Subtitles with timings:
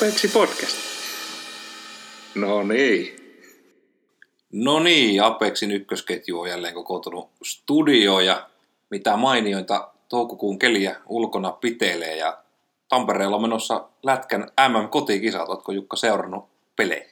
[0.00, 0.76] Apeksi podcast.
[2.34, 3.16] No niin.
[4.52, 8.48] No niin, Apexin ykkösketju on jälleen kokoontunut studioon ja
[8.90, 12.38] mitä mainiointa toukokuun keliä ulkona pitelee ja
[12.88, 15.48] Tampereella on menossa Lätkän MM-kotikisat.
[15.48, 17.10] Oletko Jukka seurannut pelejä?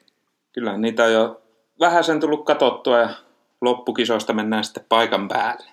[0.52, 1.40] Kyllä niitä on jo
[1.80, 3.10] vähän sen tullut katsottua ja
[3.60, 5.70] loppukisoista mennään sitten paikan päälle.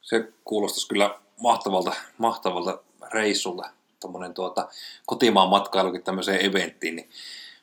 [0.00, 2.78] Se kuulostaisi kyllä mahtavalta, mahtavalta
[3.12, 3.70] reissulta,
[4.06, 4.68] tuommoinen tuota,
[5.06, 7.10] kotimaan matkailukin tämmöiseen eventtiin, niin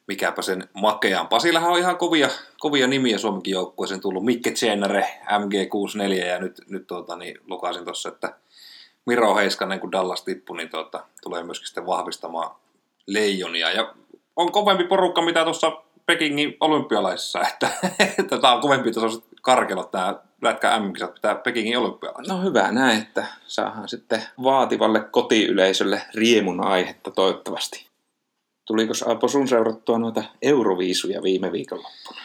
[0.08, 1.40] mikäpä sen makeampaa.
[1.40, 2.30] Sillähän on ihan kovia,
[2.60, 4.26] kovia nimiä Suomenkin joukkueeseen tullut.
[4.26, 8.36] Mikke Tsenere, MG64 ja nyt, nyt tuota, niin lukasin tuossa, että
[9.06, 12.55] Miro Heiskanen, kun Dallas tippui, niin tuota, tulee myöskin sitten vahvistamaan
[13.07, 13.72] leijonia.
[13.72, 13.94] Ja
[14.35, 15.72] on kovempi porukka, mitä tuossa
[16.05, 17.70] Pekingin olympialaisissa, että,
[18.20, 22.34] että tämä on kovempi tasoiset karkelot tämä lätkä m pitää Pekingin olympialaisissa.
[22.34, 27.88] No hyvä näin, että saadaan sitten vaativalle kotiyleisölle riemun aihetta toivottavasti.
[28.66, 32.22] Tuliko Aapo sun seurattua noita euroviisuja viime viikonloppuna?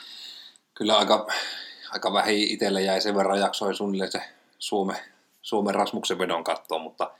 [0.74, 1.26] Kyllä aika,
[1.90, 4.22] aika vähin itselle jäi sen verran jaksoi suunnilleen se
[4.58, 4.94] Suome,
[5.42, 7.10] Suomen Rasmuksen vedon kattoon, mutta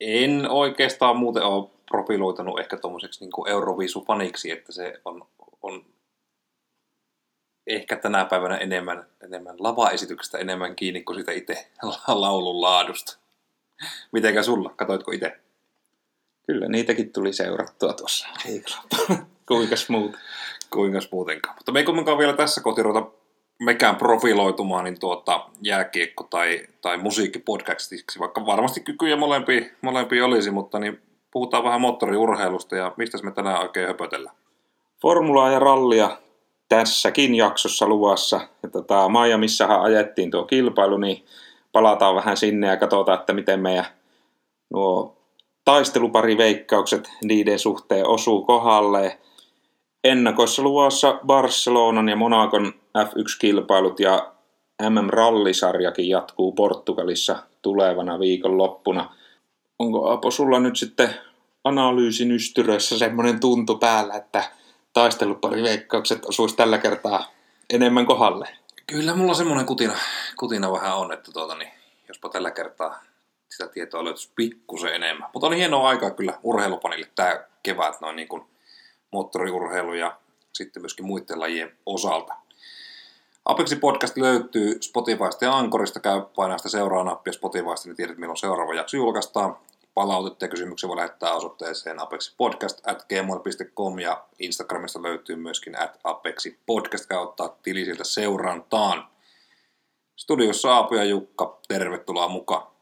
[0.00, 5.26] en oikeastaan muuten ole profiloitunut ehkä tuommoiseksi niin Euroviisufaniksi, että se on,
[5.62, 5.84] on
[7.66, 11.68] ehkä tänä päivänä enemmän, enemmän lava-esityksestä enemmän kiinni kuin sitä itse
[12.08, 13.18] laulun laadusta.
[14.12, 14.72] Mitenkä sulla?
[14.76, 15.36] Katoitko itse?
[16.46, 18.28] Kyllä, niitäkin tuli seurattua tuossa
[19.48, 20.20] Kuinkas muuten?
[20.70, 21.56] Kuinkas muutenkaan.
[21.56, 23.10] Mutta me ei kumminkaan vielä tässä kohti ruveta
[23.60, 30.78] mekään profiloitumaan niin tuota, jääkiekko- tai, tai musiikkipodcastiksi, vaikka varmasti kykyjä molempia, molempia olisi, mutta
[30.78, 34.36] niin puhutaan vähän moottoriurheilusta ja mistä me tänään oikein höpötellään.
[35.02, 36.18] Formulaa ja rallia
[36.72, 38.40] tässäkin jaksossa luvassa.
[38.62, 41.24] Ja tota, Miamissahan ajettiin tuo kilpailu, niin
[41.72, 43.86] palataan vähän sinne ja katsotaan, että miten meidän
[44.70, 45.16] nuo
[45.64, 49.18] taistelupariveikkaukset niiden suhteen osuu kohdalle.
[50.04, 54.32] Ennakoissa luvassa Barcelonan ja Monakon F1-kilpailut ja
[54.88, 59.14] MM-rallisarjakin jatkuu Portugalissa tulevana viikonloppuna.
[59.78, 61.14] Onko Apo sulla nyt sitten
[61.64, 64.61] analyysin ystyröissä semmoinen tuntu päällä, että
[64.92, 67.32] taistelupariveikkaukset osuisi tällä kertaa
[67.70, 68.48] enemmän kohdalle?
[68.86, 69.94] Kyllä mulla semmoinen kutina,
[70.36, 71.72] kutina vähän on, että tuota, niin,
[72.08, 73.02] jospa tällä kertaa
[73.48, 75.30] sitä tietoa löytyisi pikkusen enemmän.
[75.32, 78.42] Mutta oli hienoa aikaa kyllä urheilupanille tämä kevät noin niin kuin
[79.10, 80.16] moottoriurheilu ja
[80.52, 82.34] sitten myöskin muiden lajien osalta.
[83.44, 86.00] Apexi podcast löytyy Spotifysta ja Ankorista.
[86.00, 89.56] Käy painaa sitä seuraa nappia Spotifysta, niin tiedät milloin seuraava jakso julkaistaan.
[89.94, 97.06] Palautetta ja kysymyksiä voi lähettää osoitteeseen apexipodcast.gmail.com ja Instagramista löytyy myöskin at apexipodcast.
[97.06, 99.08] Käy ottaa tili sieltä seurantaan.
[100.16, 102.72] Studiossa Aapu ja Jukka, tervetuloa mukaan.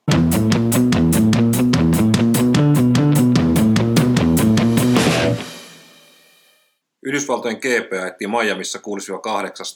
[7.02, 8.82] Yhdysvaltojen GP ajettiin Miamiissa 6-8.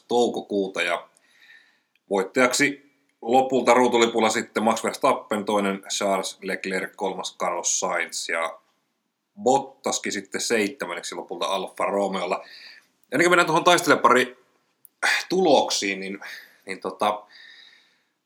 [0.08, 1.08] toukokuuta ja
[2.10, 2.83] voittajaksi
[3.24, 8.58] lopulta ruutulipulla sitten Max Verstappen, toinen Charles Leclerc, kolmas Carlos Sainz ja
[9.42, 12.44] Bottaskin sitten seitsemänneksi lopulta Alfa Romeolla.
[13.12, 14.44] Ennen kuin mennään tuohon taistelepari
[15.28, 16.20] tuloksiin, niin,
[16.66, 17.22] niin tota,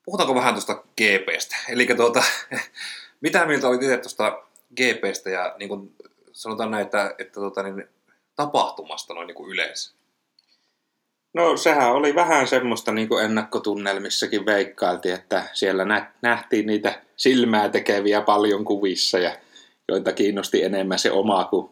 [0.04, 1.56] puhutaanko vähän tuosta GPstä?
[1.69, 2.22] Eli tuota,
[3.20, 4.42] mitä mieltä oli itse tuosta
[4.76, 5.94] GPstä ja niin kuin
[6.32, 7.88] sanotaan näin, että, että tota, niin,
[8.36, 9.97] tapahtumasta noin niin kuin yleensä?
[11.38, 17.69] No sehän oli vähän semmoista niin kuin ennakkotunnelmissakin veikkailtiin, että siellä nä- nähtiin niitä silmää
[17.69, 19.37] tekeviä paljon kuvissa ja
[19.88, 21.71] joita kiinnosti enemmän se oma kuin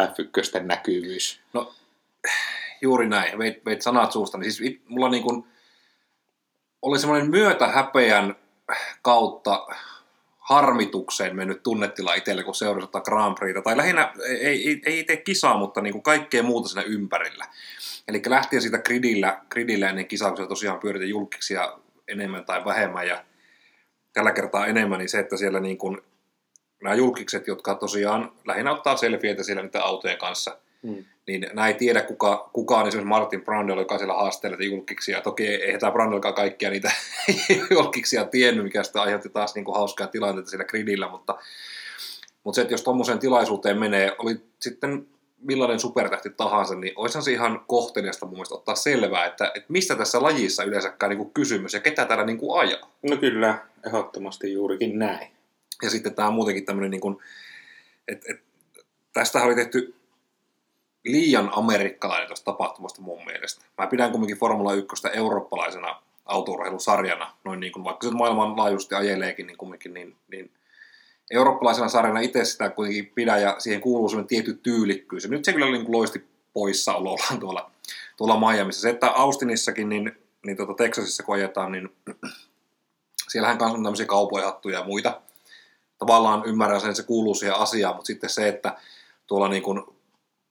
[0.00, 1.40] F1 näkyvyys.
[1.52, 1.72] No
[2.82, 4.38] juuri näin, veit, veit sanat suusta.
[4.38, 5.44] Niin siis mulla niin kuin,
[6.82, 8.36] oli semmoinen myötähäpeän
[9.02, 9.66] kautta
[10.48, 13.62] harmitukseen mennyt tunnetila itselle, kun seurasi Grand Prixta.
[13.62, 17.46] Tai lähinnä, ei, ei, ei itse kisaa, mutta niin kuin kaikkea muuta siinä ympärillä.
[18.08, 21.78] Eli lähtien siitä gridillä, gridillä ennen kisaa, kun tosiaan pyöritä julkisia
[22.08, 23.24] enemmän tai vähemmän ja
[24.12, 26.00] tällä kertaa enemmän, niin se, että siellä niin kuin,
[26.82, 31.04] nämä julkikset, jotka tosiaan lähinnä ottaa selfieitä siellä niiden autojen kanssa, hmm.
[31.28, 35.20] Niin nämä ei tiedä kuka, kuka on esimerkiksi Martin Brandel, joka siellä haastelee julkiksia.
[35.20, 36.92] Toki ei tämä Brandelkaan kaikkia niitä
[37.70, 41.38] julkiksia tiennyt, mikä sitten aiheutti taas niin kuin hauskaa tilanteita siellä gridillä, mutta,
[42.44, 45.06] mutta se, että jos tuommoiseen tilaisuuteen menee, oli sitten
[45.38, 49.96] millainen supertähti tahansa, niin olisihan se ihan kohteliasta mun mielestä ottaa selvää, että, että mistä
[49.96, 52.90] tässä lajissa yleensäkään niin kysymys ja ketä täällä niin kuin ajaa.
[53.02, 55.30] No kyllä, ehdottomasti juurikin näin.
[55.82, 57.16] Ja sitten tämä on muutenkin tämmöinen, niin kuin,
[58.08, 58.44] että, että
[59.12, 59.97] tästä oli tehty
[61.12, 63.64] liian amerikkalainen tuosta tapahtumasta mun mielestä.
[63.78, 69.56] Mä pidän kumminkin Formula 1 eurooppalaisena autourheilusarjana, noin niin kuin, vaikka se maailmanlaajuisesti ajeleekin, niin
[69.56, 70.50] kumminkin niin, niin
[71.30, 75.24] eurooppalaisena sarjana itse sitä kuitenkin pidä ja siihen kuuluu semmoinen tietty tyylikkyys.
[75.24, 77.70] Ja nyt se kyllä niin kuin loisti poissaolollaan tuolla,
[78.16, 78.82] tuolla Miamiissa.
[78.82, 80.12] Se, että Austinissakin, niin,
[80.46, 81.88] niin tuota Texasissa kun ajetaan, niin
[83.30, 85.20] siellähän kanssa on tämmöisiä kaupoihattuja ja muita.
[85.98, 88.76] Tavallaan ymmärrän sen, että se kuuluu siihen asiaan, mutta sitten se, että
[89.26, 89.82] tuolla niin kuin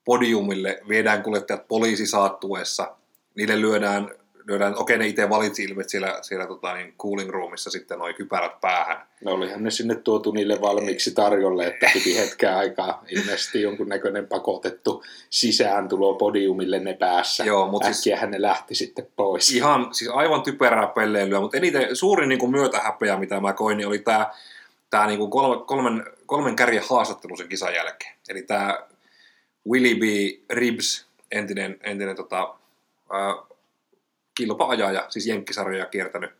[0.07, 2.95] podiumille viedään kuljettajat poliisisaattuessa,
[3.35, 4.11] niille lyödään
[4.47, 8.61] lyödään, okei ne itse valitsi ilmeisesti siellä, siellä tota, niin cooling roomissa sitten noin kypärät
[8.61, 9.07] päähän.
[9.23, 15.03] No olihan ne sinne tuotu niille valmiiksi tarjolle, että piti hetken aikaa ilmeisesti jonkunnäköinen pakotettu
[15.29, 17.43] sisääntulo podiumille ne päässä.
[17.43, 19.49] Joo, mutta siis, ne lähti sitten pois.
[19.49, 23.87] Ihan, siis aivan typerää pelleilyä, mutta eniten suurin niin kuin myötähäpeä, mitä mä koin, niin
[23.87, 24.31] oli tämä
[24.89, 28.13] tää niin kuin kolmen, kolmen, kolmen kärjen haastattelu sen kisan jälkeen.
[28.29, 28.87] Eli tämä
[29.69, 30.01] Willie B.
[30.49, 32.55] Ribs, entinen, entinen tota,
[34.35, 36.31] kilpa-ajaja, siis jenkkisarjoja kiertänyt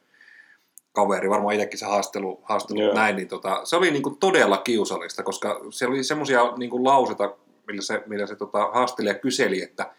[0.93, 2.95] kaveri, varmaan itsekin se haastelu, haastelu yeah.
[2.95, 7.35] näin, niin tota, se oli niinku todella kiusallista, koska se oli semmoisia niinku lauseita,
[7.67, 9.91] millä se, millä se tota, haastelija kyseli, että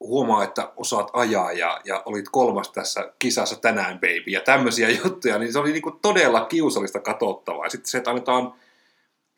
[0.00, 5.38] huomaa, että osaat ajaa ja, ja olit kolmas tässä kisassa tänään, baby, ja tämmöisiä juttuja,
[5.38, 7.68] niin se oli niinku todella kiusallista katsottavaa.
[7.68, 8.54] Sitten se, että annetaan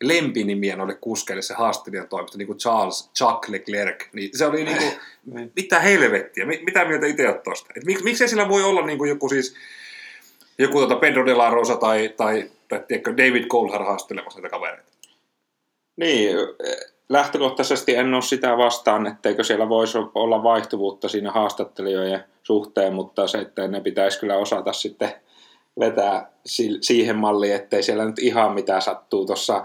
[0.03, 4.77] lempinimiä noille kuskeille se haastelijan toimisto, niin kuin Charles Chuck Leclerc, niin se oli niin
[4.77, 7.73] kuin, mitä helvettiä, mitä mieltä itse olet tosta?
[7.77, 9.55] Et mik, miksei sillä voi olla niin kuin joku siis,
[10.57, 14.93] joku tuota Pedro de la Rosa tai, tai, tai tiedätkö, David Coulthard haastelemassa näitä kavereita?
[15.97, 16.37] Niin,
[17.09, 23.37] lähtökohtaisesti en ole sitä vastaan, etteikö siellä voisi olla vaihtuvuutta siinä haastattelijoiden suhteen, mutta se,
[23.37, 25.13] että ne pitäisi kyllä osata sitten
[25.79, 26.31] vetää
[26.81, 29.63] siihen malliin, ettei siellä nyt ihan mitä sattuu tuossa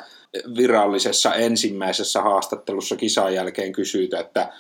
[0.57, 4.53] virallisessa ensimmäisessä haastattelussa kisan jälkeen kysytä, että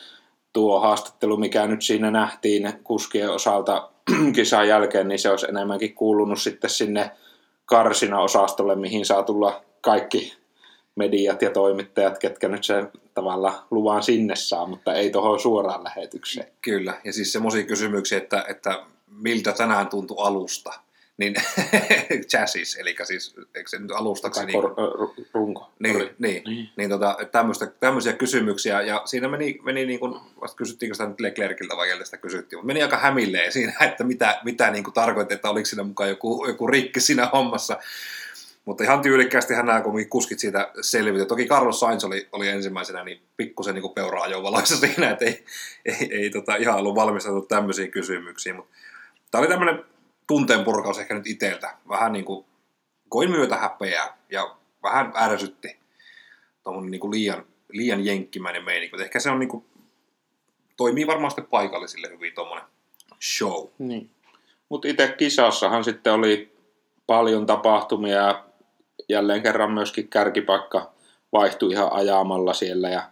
[0.52, 3.90] tuo haastattelu, mikä nyt siinä nähtiin kuskien osalta
[4.34, 7.10] kisan jälkeen, niin se olisi enemmänkin kuulunut sitten sinne
[7.64, 10.32] karsina-osastolle, mihin saa tulla kaikki
[10.96, 16.52] mediat ja toimittajat, ketkä nyt sen tavalla luvan sinne saa, mutta ei tuohon suoraan lähetykseen.
[16.60, 20.87] Kyllä, ja siis semmoisia kysymyksiä, että, että miltä tänään tuntui alusta
[21.18, 21.34] niin
[22.30, 24.44] chassis, eli siis, eikö se nyt alustaksi...
[24.44, 24.74] Niin, kor,
[25.34, 25.70] runko.
[25.78, 27.16] Niin, niin, niin, niin, niin tota,
[27.80, 32.16] tämmöisiä kysymyksiä, ja siinä meni, meni niin kuin, vasta kysyttiinkö sitä nyt Leclerciltä vai sitä
[32.16, 35.82] kysyttiin, mutta meni aika hämilleen siinä, että mitä, mitä niin kuin tarkoitti, että oliko siinä
[35.82, 37.78] mukaan joku, joku rikki siinä hommassa.
[38.64, 41.24] Mutta ihan tyylikkäästi hän nämä kuskit siitä selvitä.
[41.24, 45.44] Toki Carlos Sainz oli, oli ensimmäisenä niin pikkusen niin peuraa ajovaloissa siinä, että ei,
[45.84, 48.56] ei, ei tota, ihan ollut valmisteltu tämmöisiin kysymyksiin.
[48.56, 48.72] Mutta
[49.30, 49.84] tämä oli tämmöinen
[50.28, 51.74] tunteen purkaus ehkä nyt iteltä.
[51.88, 52.44] Vähän niin kuin
[53.08, 55.76] koin myötä häpeää ja vähän ärsytti
[56.62, 59.02] tuommoinen niin kuin liian, liian jenkkimäinen meininki.
[59.02, 59.64] Ehkä se on niin kuin,
[60.76, 62.66] toimii varmasti paikallisille hyvin tuommoinen
[63.22, 63.66] show.
[63.78, 64.10] Niin.
[64.68, 66.56] Mutta itse kisassahan sitten oli
[67.06, 68.44] paljon tapahtumia
[69.08, 70.92] jälleen kerran myöskin kärkipaikka
[71.32, 73.02] vaihtui ihan ajamalla siellä ja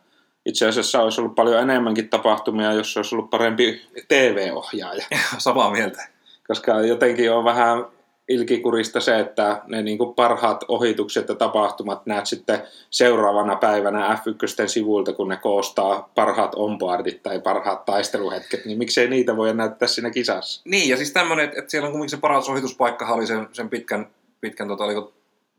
[0.47, 5.05] itse asiassa olisi ollut paljon enemmänkin tapahtumia, jos olisi ollut parempi TV-ohjaaja.
[5.39, 6.16] Samaa mieltä
[6.49, 7.87] koska jotenkin on vähän
[8.29, 14.69] ilkikurista se, että ne niin kuin parhaat ohitukset ja tapahtumat näet sitten seuraavana päivänä F1
[14.69, 20.11] sivuilta, kun ne koostaa parhaat onboardit tai parhaat taisteluhetket, niin miksei niitä voi näyttää siinä
[20.11, 20.63] kisassa?
[20.65, 23.69] Niin, ja siis tämmöinen, että, että siellä on kuitenkin se paras ohituspaikka oli sen, sen
[23.69, 24.07] pitkän,
[24.41, 25.13] pitkän tota, oliko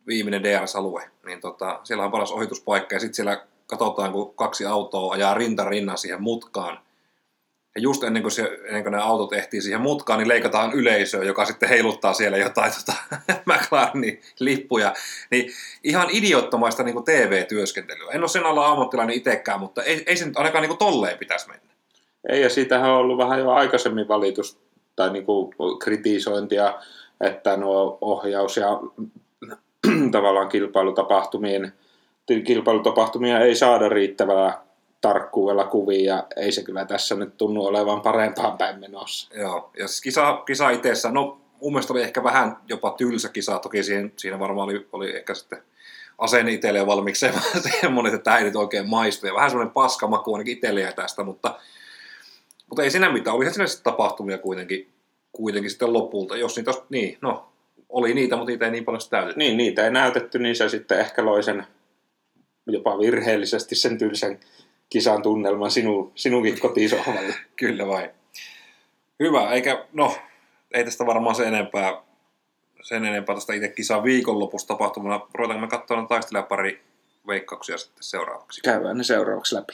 [0.07, 5.13] viimeinen DRS-alue, niin tota, siellä on paras ohituspaikka, ja sitten siellä katsotaan, kun kaksi autoa
[5.13, 6.79] ajaa rinta rinnan siihen mutkaan,
[7.77, 11.23] ja just ennen kuin, se, ennen kuin ne autot ehtii siihen mutkaan, niin leikataan yleisöä,
[11.23, 12.97] joka sitten heiluttaa siellä jotain tota,
[13.53, 14.93] McLarenin lippuja.
[15.31, 15.51] Niin
[15.83, 18.11] ihan idiottomaista niin TV-työskentelyä.
[18.11, 21.17] En ole sen alla ammattilainen itsekään, mutta ei, ei se nyt ainakaan niin kuin tolleen
[21.17, 21.73] pitäisi mennä.
[22.29, 24.59] Ei, ja siitähän on ollut vähän jo aikaisemmin valitus
[24.95, 26.73] tai niin kuin kritisointia,
[27.21, 28.79] että nuo ohjaus- ja
[30.11, 31.73] tavallaan kilpailutapahtumien,
[32.45, 34.66] kilpailutapahtumia ei saada riittävällä
[35.01, 39.35] tarkkuudella kuvia, ja ei se kyllä tässä nyt tunnu olevan parempaan päin menossa.
[39.35, 43.59] Joo, ja siis kisa, kisa itseessä, no mun mielestä oli ehkä vähän jopa tylsä kisa,
[43.59, 45.63] toki siinä, siinä varmaan oli, oli ehkä sitten
[46.17, 47.25] aseen itselleen valmiiksi
[47.81, 51.59] semmoinen, että tämä ei nyt oikein maistu, ja vähän semmoinen paskamaku ainakin itselleen tästä, mutta,
[52.69, 54.89] mutta ei siinä mitään, olihan siinä sitten tapahtumia kuitenkin,
[55.31, 57.49] kuitenkin sitten lopulta, jos niitä, niin, no,
[57.89, 59.39] oli niitä, mutta niitä ei niin paljon täytetty.
[59.39, 61.67] Niin, niitä ei näytetty, niin se sitten ehkä loi sen
[62.67, 64.39] jopa virheellisesti sen tylsän
[64.89, 67.33] kisan tunnelman sinu, sinunkin kotisohvalle.
[67.55, 68.09] Kyllä vai.
[69.19, 70.15] Hyvä, eikä, no,
[70.73, 72.01] ei tästä varmaan se enempää,
[72.81, 75.21] sen enempää tästä itse kisan viikonlopussa tapahtumana.
[75.33, 76.83] Ruvetaanko me katsoa taistella pari
[77.27, 78.61] veikkauksia sitten seuraavaksi?
[78.61, 79.73] Käydään ne seuraavaksi läpi.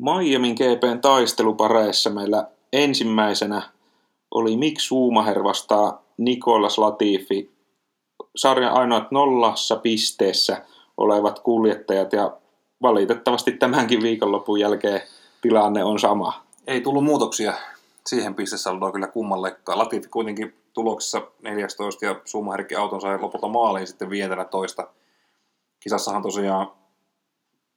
[0.00, 3.62] Miamin GPn taistelupareissa meillä ensimmäisenä
[4.30, 7.50] oli Mick Schumacher vastaa Nikolas Latifi.
[8.36, 10.64] Sarjan ainoat nollassa pisteessä
[10.96, 12.36] olevat kuljettajat ja
[12.82, 15.00] valitettavasti tämänkin viikonlopun jälkeen
[15.40, 16.46] tilanne on sama.
[16.66, 17.54] Ei tullut muutoksia
[18.06, 19.78] siihen pistesaldoon kyllä kummallekaan.
[19.78, 24.88] Latifi kuitenkin tuloksessa 14 ja Schumacherkin auton sai lopulta maaliin sitten 15.
[25.80, 26.72] Kisassahan tosiaan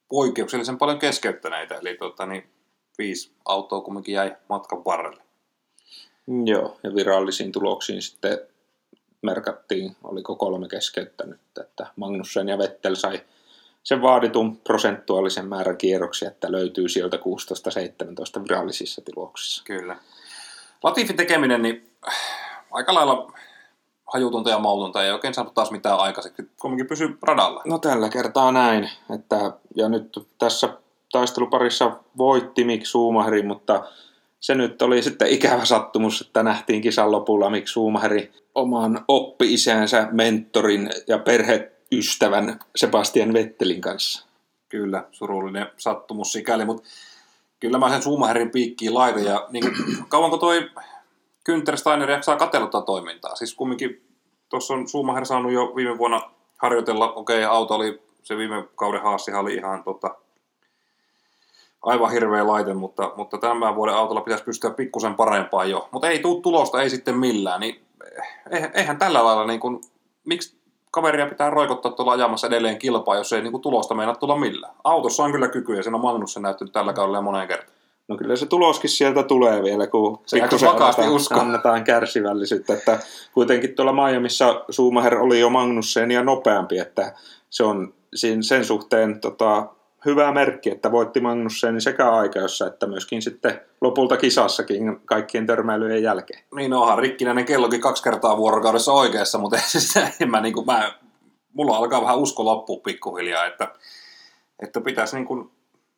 [0.10, 2.50] poikkeuksellisen paljon keskeyttäneitä, eli tota, niin,
[2.98, 5.24] viisi autoa kumminkin jäi matkan varrelle.
[6.46, 8.40] Joo, ja virallisiin tuloksiin sitten
[9.25, 13.22] merkattiin, oliko kolme keskeyttänyt, että Magnussen ja Vettel sai
[13.84, 19.63] sen vaaditun prosentuaalisen määrän kierroksia, että löytyy sieltä 16-17 virallisissa tuloksissa.
[19.63, 19.98] Kyllä.
[20.84, 22.15] Latifin tekeminen, niin äh,
[22.72, 23.32] aika lailla
[24.13, 26.50] hajutunta ja mautunta, ei oikein saanut taas mitään aikaiseksi.
[26.62, 27.62] Kumminkin pysyy radalla.
[27.65, 30.70] No tällä kertaa näin, että, ja nyt tässä
[31.12, 33.84] taisteluparissa voitti Mick Schumacheri, mutta
[34.39, 40.89] se nyt oli sitten ikävä sattumus, että nähtiin kisan lopulla Mick Schumacheri oman oppi-isänsä, mentorin
[41.08, 44.25] ja perheystävän Sebastian Vettelin kanssa.
[44.70, 46.89] Kyllä, surullinen sattumus sikäli, mutta
[47.60, 49.25] kyllä mä sen Schumacherin piikkiin laitan.
[49.25, 49.63] Ja niin,
[50.10, 50.70] kauanko toi
[51.50, 53.36] Günther Steiner jaksaa katsella tuota toimintaa?
[53.36, 54.01] Siis kumminkin
[54.50, 59.01] tuossa on Schumacher saanut jo viime vuonna harjoitella, okei, okay, auto oli, se viime kauden
[59.01, 60.15] haastihan oli ihan tota,
[61.86, 65.89] aivan hirveä laite, mutta, mutta tämän vuoden autolla pitäisi pystyä pikkusen parempaan jo.
[65.92, 67.60] Mutta ei tule tulosta, ei sitten millään.
[67.60, 67.82] Niin
[68.74, 69.82] eihän tällä lailla, niin kuin,
[70.25, 70.58] miksi
[70.92, 74.74] kaveria pitää roikottaa tuolla ajamassa edelleen kilpaa, jos ei niin kuin, tulosta meinaa tulla millään.
[74.84, 77.75] Autossa on kyllä kykyjä, sen on Magnussen näyttänyt tällä kaudella moneen kertaan.
[78.08, 81.39] No kyllä se tuloskin sieltä tulee vielä, kun se annetaan, usko.
[81.39, 82.74] annetaan kärsivällisyyttä.
[82.74, 83.00] Että
[83.34, 87.13] kuitenkin tuolla Miamiissa Schumacher oli jo Magnussen ja nopeampi, että
[87.50, 87.94] se on
[88.42, 89.68] sen suhteen tota,
[90.06, 96.44] hyvä merkki, että voitti Magnussen sekä aikajossa että myöskin sitten lopulta kisassakin kaikkien törmäilyjen jälkeen.
[96.56, 99.58] Niin onhan rikkinäinen kellokin kaksi kertaa vuorokaudessa oikeassa, mutta
[100.22, 100.94] en mä, niin kuin, mä,
[101.54, 103.68] mulla alkaa vähän usko loppua pikkuhiljaa, että,
[104.64, 105.52] että pitäisi niin kuin,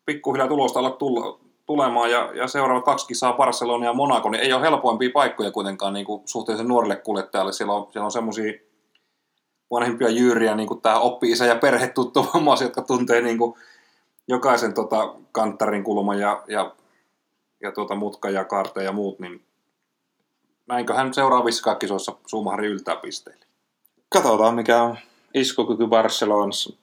[0.06, 4.54] pikkuhiljaa tulosta olla tulla, tulemaan ja, ja seuraavat kaksi kisaa Barcelona ja Monaco, niin ei
[4.54, 7.54] ole helpoimpia paikkoja kuitenkaan niin kuin suhteellisen nuorille kuljettajalle.
[7.54, 8.54] Siellä on, siellä on semmoisia
[9.72, 12.28] vanhempia jyyriä, niin kuin tämä oppi-isä ja perhe tuttu
[12.64, 13.54] jotka tuntee niin kuin
[14.27, 16.75] jokaisen tota, kanttarin kulman ja, ja,
[17.62, 19.43] ja tuota, mutka ja kaarteja ja muut, niin
[20.67, 23.46] näinköhän seuraavissa kisoissa Sumahari yltää pisteille.
[24.10, 24.98] Katsotaan, mikä on
[25.34, 26.74] iskukyky Barcelonassa.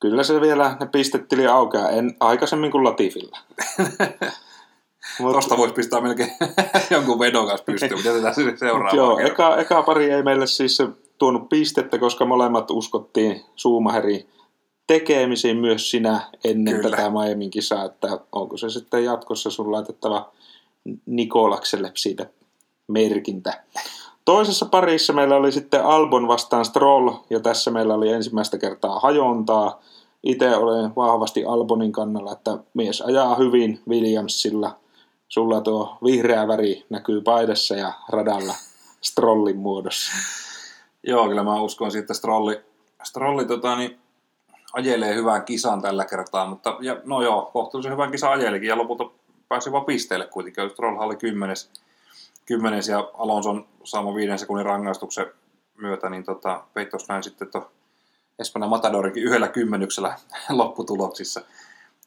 [0.00, 3.38] Kyllä se vielä ne pistettili aukeaa en, aikaisemmin kuin Latifilla.
[5.18, 6.30] Mut, Tuosta voisi pistää melkein
[6.90, 10.78] jonkun vedon kanssa pystyyn, mitä tätä seuraavaa Joo, eka, eka, pari ei meille siis
[11.18, 14.28] tuonut pistettä, koska molemmat uskottiin Suumaherin
[14.86, 16.96] tekemisiin myös sinä ennen Kyllä.
[16.96, 20.32] tätä Miamin kisaa, että onko se sitten jatkossa sun laitettava
[21.06, 22.26] Nikolakselle siitä
[22.88, 23.64] merkintä.
[24.24, 29.82] Toisessa parissa meillä oli sitten Albon vastaan Stroll, ja tässä meillä oli ensimmäistä kertaa hajontaa.
[30.22, 34.76] Itse olen vahvasti Albonin kannalla, että mies ajaa hyvin Williamsilla.
[35.28, 38.54] Sulla tuo vihreä väri näkyy paidassa ja radalla
[39.00, 40.12] Strollin muodossa.
[41.06, 42.60] Joo, kyllä mä uskon siitä, että Strolli,
[43.02, 43.98] Strolli tota, niin
[44.74, 49.10] ajelee hyvän kisan tällä kertaa, mutta ja, no joo, kohtuullisen hyvän kisan ajelikin ja lopulta
[49.48, 50.70] pääsi vaan pisteelle kuitenkin.
[50.70, 51.70] Stroll oli kymmenes,
[52.46, 55.26] kymmenes ja Alonson saama viiden sekunnin rangaistuksen
[55.78, 57.66] myötä, niin tota, peittos näin sitten tuon
[58.38, 60.16] Espanjan Matadorinkin yhdellä kymmenyksellä
[60.50, 61.40] lopputuloksissa.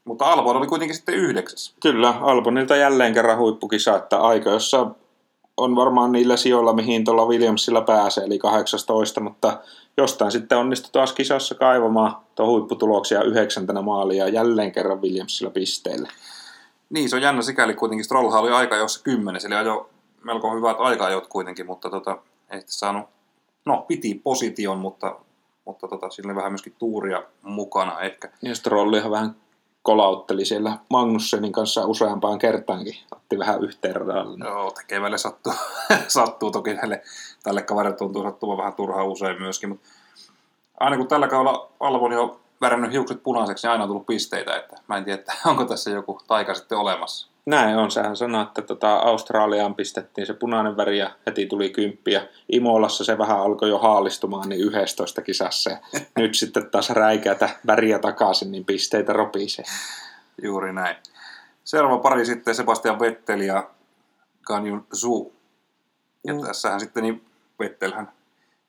[0.06, 1.76] Mutta Albon oli kuitenkin sitten yhdeksäs.
[1.82, 4.88] Kyllä, Albonilta jälleen kerran huippukisa, että aika, jossa
[5.58, 9.60] on varmaan niillä sijoilla, mihin tuolla Williamsilla pääsee, eli 18, mutta
[9.98, 16.10] jostain sitten onnistui taas kisassa kaivamaan tuon huipputuloksia yhdeksäntenä maalia ja jälleen kerran Williamsilla pisteille.
[16.90, 18.06] Niin, se on jännä sikäli kuitenkin.
[18.06, 19.90] Strollhan oli aika jossa kymmenes, eli ajo
[20.24, 22.18] melko hyvät aikajot kuitenkin, mutta tota,
[22.50, 23.06] ei saanut,
[23.66, 25.16] no piti position, mutta,
[25.66, 28.30] mutta tota, sillä oli vähän myöskin tuuria mukana ehkä.
[28.42, 29.36] Ja Strollihan vähän
[29.88, 32.96] kolautteli siellä Magnussenin kanssa useampaan kertaankin.
[33.12, 34.46] Otti vähän yhteen radalle.
[34.46, 35.54] Joo, tekevälle sattuu,
[36.08, 37.02] sattuu toki näille,
[37.44, 39.90] tälle kaverille tuntuu sattuva vähän turhaa usein myöskin, mutta
[40.80, 44.82] aina kun tällä kaudella Alvon jo värännyt hiukset punaiseksi, niin aina on tullut pisteitä, että
[44.88, 47.28] mä en tiedä, että onko tässä joku taika sitten olemassa.
[47.48, 52.12] Näin on, sehän sanoi, että tota Australiaan pistettiin se punainen väri ja heti tuli kymppi
[52.12, 55.78] ja Imolassa se vähän alkoi jo haalistumaan niin 11 kisassa ja
[56.18, 59.66] nyt sitten taas räikätä väriä takaisin, niin pisteitä ropisee.
[60.44, 60.96] Juuri näin.
[61.64, 63.70] Seuraava pari sitten Sebastian Vettel ja
[64.46, 65.34] Ganjun Zhu.
[66.24, 66.42] Ja mm.
[66.42, 67.26] tässähän sitten niin
[67.60, 68.12] Vettelhän,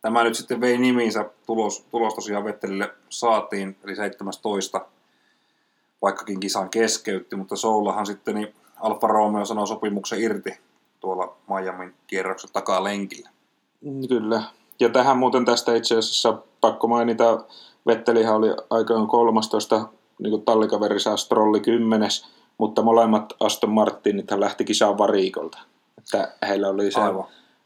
[0.00, 4.86] tämä nyt sitten vei nimiinsä, tulos, tulos tosiaan Vettelille saatiin, eli 17
[6.02, 10.58] vaikkakin kisan keskeytti, mutta Soulahan sitten niin Alfa Romeo sanoi sopimuksen irti
[11.00, 13.30] tuolla Miamin kierroksen takaa lenkillä.
[13.80, 14.42] Mm, Kyllä.
[14.80, 17.44] Ja tähän muuten tästä itse asiassa pakko mainita,
[17.86, 22.08] Vettelihän oli aikoin 13, niin kuin tallikaverinsa Strolli 10,
[22.58, 25.58] mutta molemmat Aston Martinit lähti kisaan variikolta.
[25.98, 27.24] Että heillä oli se Aivan.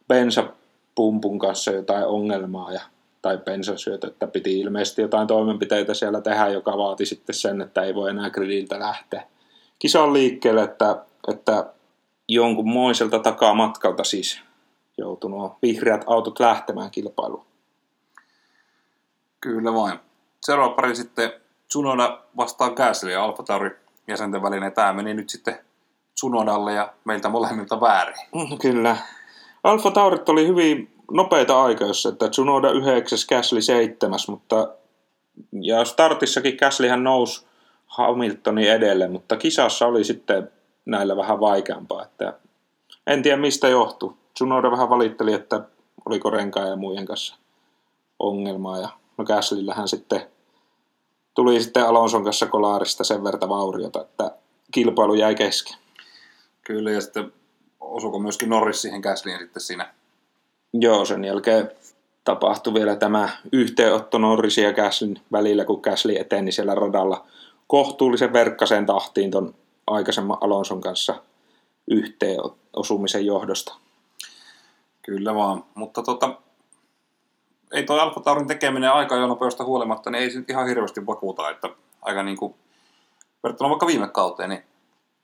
[0.08, 2.80] bensapumpun kanssa jotain ongelmaa ja,
[3.22, 7.94] tai bensasyötö, että piti ilmeisesti jotain toimenpiteitä siellä tehdä, joka vaati sitten sen, että ei
[7.94, 9.26] voi enää gridiltä lähteä.
[9.82, 11.72] Kisan liikkeelle, että, että
[12.28, 14.40] jonkunmoiselta takamatkalta siis
[14.98, 17.44] joutui nuo vihreät autot lähtemään kilpailuun.
[19.40, 19.98] Kyllä vain.
[20.40, 21.32] Seuraava pari sitten
[21.68, 23.70] Tsunoda vastaan Gasly ja Alfa Tauri
[24.08, 24.72] jäsenten välinen.
[24.72, 25.58] Tämä meni nyt sitten
[26.14, 28.16] Tsunodalle ja meiltä molemmilta väärin.
[28.34, 28.96] Mm, Kyllä.
[29.64, 34.68] Alfa Taurit oli hyvin nopeita aikajossa, että Tsunoda 9, Gasly 7, mutta
[35.52, 37.46] ja startissakin Gaslyhän nousi
[37.92, 40.50] Hamiltonin edelle, mutta kisassa oli sitten
[40.84, 42.38] näillä vähän vaikeampaa, että
[43.06, 44.16] en tiedä mistä johtuu.
[44.34, 45.60] Tsunoda vähän valitteli, että
[46.04, 47.36] oliko renkaan ja muiden kanssa
[48.18, 50.20] ongelmaa ja no Gaslyllähän sitten
[51.34, 54.30] tuli sitten Alonson kanssa kolaarista sen verta vauriota, että
[54.70, 55.76] kilpailu jäi kesken.
[56.64, 57.32] Kyllä, ja sitten
[57.80, 59.94] osuko myöskin Norris siihen Gaslyin sitten siinä.
[60.72, 61.70] Joo, sen jälkeen
[62.24, 67.26] tapahtui vielä tämä yhteenotto Norrisin ja Gaslin välillä, kun Gasly eteni siellä radalla
[67.72, 69.54] kohtuullisen verkkaseen tahtiin ton
[69.86, 71.14] aikaisemman Alonson kanssa
[71.90, 72.38] yhteen
[72.76, 73.74] osumisen johdosta.
[75.02, 76.34] Kyllä vaan, mutta tota,
[77.72, 81.06] ei toi Alfa Taurin tekeminen aika jo nopeudesta huolimatta, niin ei se nyt ihan hirveästi
[81.06, 81.68] vakuuta, että
[82.02, 82.54] aika niin kuin,
[83.42, 84.62] verrattuna vaikka viime kauteen, niin,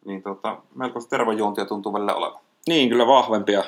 [0.04, 2.40] niin tota, melko tervajuontia tuntuu välillä olevan.
[2.68, 3.64] Niin, kyllä vahvempia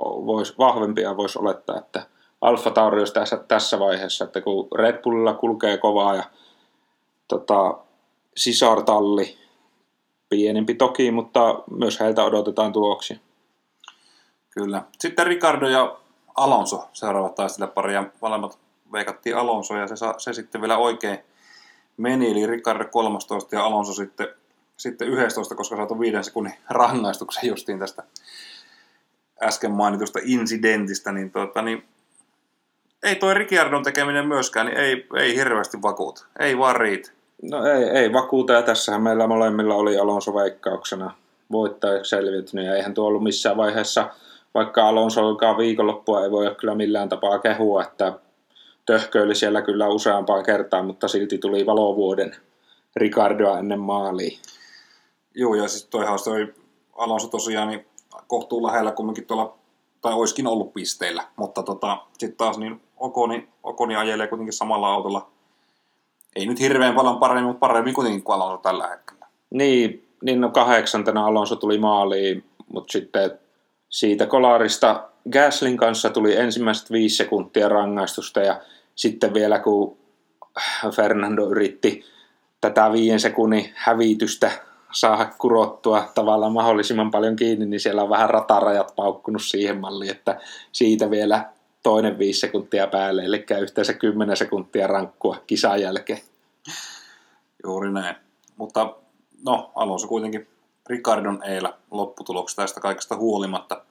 [0.00, 2.06] vois, vahvempia voisi olettaa, että
[2.40, 6.24] Alfa Tauri olisi tässä, tässä vaiheessa, että kun Red Bullilla kulkee kovaa ja
[7.28, 7.87] tota,
[8.38, 9.38] sisartalli,
[10.28, 13.18] pienempi toki, mutta myös heiltä odotetaan tuloksia.
[14.50, 14.82] Kyllä.
[14.98, 15.98] Sitten Ricardo ja
[16.36, 18.58] Alonso seuraavat taistelijapari ja molemmat
[18.92, 21.18] veikattiin Alonso ja se, se sitten vielä oikein
[21.96, 24.28] meni, eli Ricardo 13 ja Alonso sitten,
[24.76, 28.02] sitten 11, koska saatu viiden sekunnin rangaistuksen justiin tästä
[29.42, 31.84] äsken mainitusta incidentistä, niin, tuota, niin
[33.02, 36.26] ei toi Ricciardon tekeminen myöskään, niin ei, ei hirveästi vakuuta.
[36.38, 37.17] Ei vaan riitä.
[37.42, 41.14] No ei, ei vakuuta, ja tässähän meillä molemmilla oli Alonso veikkauksena
[41.52, 44.10] voittajaksi selviytynyt, ja eihän tuo ollut missään vaiheessa,
[44.54, 48.12] vaikka Alonso alkaa viikonloppua, ei voi kyllä millään tapaa kehua, että
[48.86, 52.36] töhköili siellä kyllä useampaan kertaan, mutta silti tuli valovuoden
[52.96, 54.38] Ricardoa ennen maaliin.
[55.34, 56.54] Joo, ja siis toihan toi
[56.96, 57.86] Alonso tosiaan niin
[58.26, 59.58] kohtuu lähellä kumminkin tuolla,
[60.00, 65.30] tai olisikin ollut pisteillä, mutta tota, sitten taas niin Okoni, Okoni ajelee kuitenkin samalla autolla.
[66.38, 69.26] Ei nyt hirveän paljon paremmin, mutta paremmin kuitenkin kuin Alonso tällä hetkellä.
[69.50, 73.30] Niin, niin no kahdeksantena Alonso tuli maaliin, mutta sitten
[73.88, 78.60] siitä kolarista Gaslin kanssa tuli ensimmäiset viisi sekuntia rangaistusta ja
[78.94, 79.96] sitten vielä kun
[80.94, 82.04] Fernando yritti
[82.60, 84.50] tätä viiden sekunnin hävitystä
[84.92, 90.40] saada kurottua tavallaan mahdollisimman paljon kiinni, niin siellä on vähän ratarajat paukkunut siihen malliin, että
[90.72, 91.44] siitä vielä
[91.82, 96.18] toinen viisi sekuntia päälle, eli yhteensä 10 sekuntia rankkua kisan jälkeen.
[97.64, 98.16] Juuri näin.
[98.56, 98.96] Mutta
[99.44, 100.48] no, Alonso kuitenkin
[100.88, 103.84] Ricardon eillä lopputuloksesta tästä kaikesta huolimatta.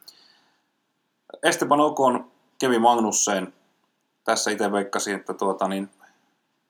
[1.44, 3.54] Esteban Ocon kävi Magnussen.
[4.24, 5.90] Tässä itse veikkasin, että tuota, niin,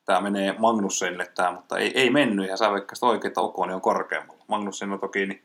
[0.06, 3.82] tämä menee Magnussenille tämä, mutta ei, ei mennyt ja sä veikkasit oikein, että Ocon on
[3.82, 4.44] korkeammalla.
[4.48, 5.42] Magnussen on toki, niin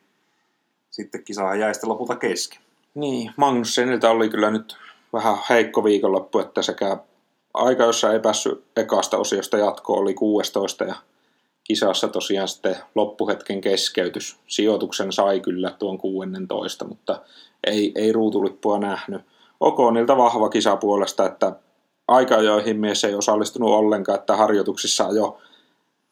[0.91, 2.63] sitten kisahan jäi sitten lopulta kesken.
[2.95, 4.77] Niin, Magnussenilta oli kyllä nyt
[5.13, 6.97] vähän heikko viikonloppu, että sekä
[7.55, 10.95] aika, jossa ei päässyt ekasta osiosta jatkoon, oli 16 ja
[11.65, 14.37] kisassa tosiaan sitten loppuhetken keskeytys.
[14.47, 17.21] Sijoituksen sai kyllä tuon 16, mutta
[17.67, 19.23] ei, ei ruutulippua nähnyt.
[19.61, 21.53] Okonilta vahva kisa puolesta, että
[22.09, 25.39] aika joihin mies ei osallistunut ollenkaan, että harjoituksissa jo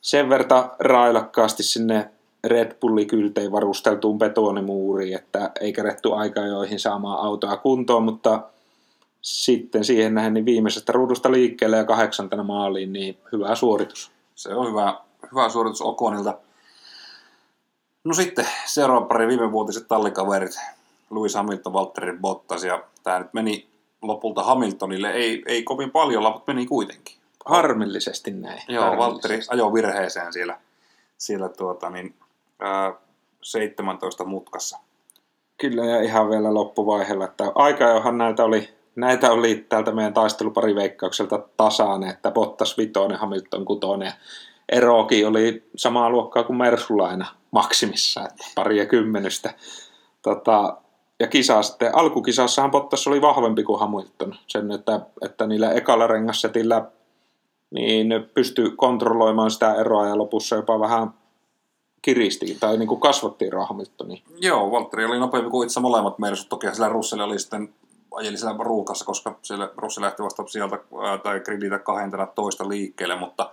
[0.01, 2.11] sen verta railakkaasti sinne
[2.45, 8.43] Red Bullin kyltein varusteltuun betonimuuriin, että ei keretty aika joihin saamaan autoa kuntoon, mutta
[9.23, 14.13] sitten siihen nähden niin viimeisestä ruudusta liikkeelle ja kahdeksantena maaliin, niin hyvä suoritus.
[14.35, 16.39] Se on hyvä, hyvä suoritus Okonilta.
[18.05, 20.61] No sitten seuraava pari viimevuotiset tallikaverit,
[21.11, 23.69] Lewis Hamilton, Valtteri Bottas, ja tämä nyt meni
[24.03, 27.17] lopulta Hamiltonille, ei, ei kovin paljon, mutta meni kuitenkin.
[27.45, 28.63] Harmillisesti näin.
[28.69, 29.13] Joo, Harmillisesti.
[29.13, 30.59] Valtteri ajoi virheeseen siellä,
[31.19, 32.15] siellä tuota, niin,
[32.59, 32.95] ää,
[33.43, 34.79] 17 mutkassa.
[35.59, 41.39] Kyllä ja ihan vielä loppuvaiheella, että aika johan näitä oli, näitä oli täältä meidän taistelupariveikkaukselta
[41.57, 44.13] tasainen, että Bottas vitonen, Hamilton kutonen.
[44.69, 49.55] Erokin oli samaa luokkaa kuin Mersulla aina maksimissa, että pari ja kymmenystä.
[50.23, 50.77] Tota,
[51.21, 54.35] ja kisa sitten, alkukisassahan Bottas oli vahvempi kuin Hamilton.
[54.47, 56.85] Sen, että, että niillä ekalla rengassetillä
[57.71, 61.15] niin pystyi kontrolloimaan sitä eroa ja lopussa jopa vähän
[62.03, 64.23] kiristi tai niin kuin kasvattiin Hamiltonia.
[64.41, 66.49] Joo, Valtteri oli nopeampi kuin itse molemmat mersut.
[66.49, 67.75] Toki sillä Russell oli sitten
[68.15, 73.17] ajeli siellä ruukassa, koska siellä Russell lähti vasta sieltä ää, tai gridiltä kahentena toista liikkeelle,
[73.17, 73.51] mutta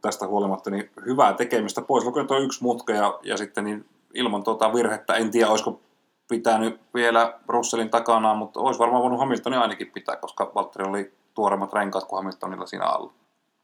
[0.00, 2.04] tästä huolimatta niin hyvää tekemistä pois.
[2.04, 5.80] Lukien tuo yksi mutka ja, ja sitten niin ilman tuota virhettä, en tiedä olisiko
[6.28, 11.72] pitänyt vielä Russellin takana, mutta olisi varmaan voinut Hamiltonin ainakin pitää, koska Valtteri oli tuoremmat
[11.72, 13.12] renkaat kuin Hamiltonilla siinä alla.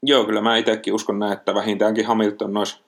[0.02, 2.80] Joo, kyllä mä itsekin uskon näin, että vähintäänkin Hamilton olisi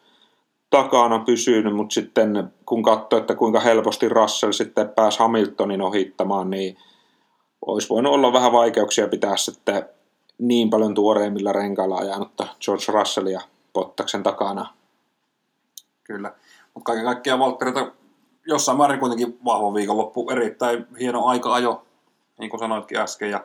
[0.71, 6.77] takana pysynyt, mutta sitten kun katsoi, että kuinka helposti Russell sitten pääsi Hamiltonin ohittamaan, niin
[7.67, 9.89] olisi voinut olla vähän vaikeuksia pitää sitten
[10.39, 13.41] niin paljon tuoreimmilla renkailla ajanutta George Russellia
[13.73, 14.75] Pottaksen takana.
[16.05, 16.33] Kyllä,
[16.75, 17.93] mutta kaiken kaikkiaan Valtterilta
[18.47, 21.87] jossain määrin kuitenkin vahva viikonloppu, erittäin hieno aika-ajo,
[22.39, 23.45] niin kuin sanoitkin äsken, ja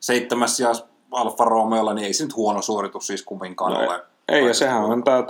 [0.00, 0.72] seitsemäs ja
[1.10, 4.02] Alfa Romeolla, niin ei se nyt huono suoritus siis kumminkaan no, ole.
[4.28, 5.24] Ei, ja sehän on, tää,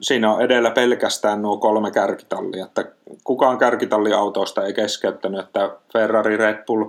[0.00, 2.84] siinä on edellä pelkästään nuo kolme kärkitallia, että
[3.24, 6.84] kukaan kärkitalliautoista ei keskeyttänyt, että Ferrari, Red Bull,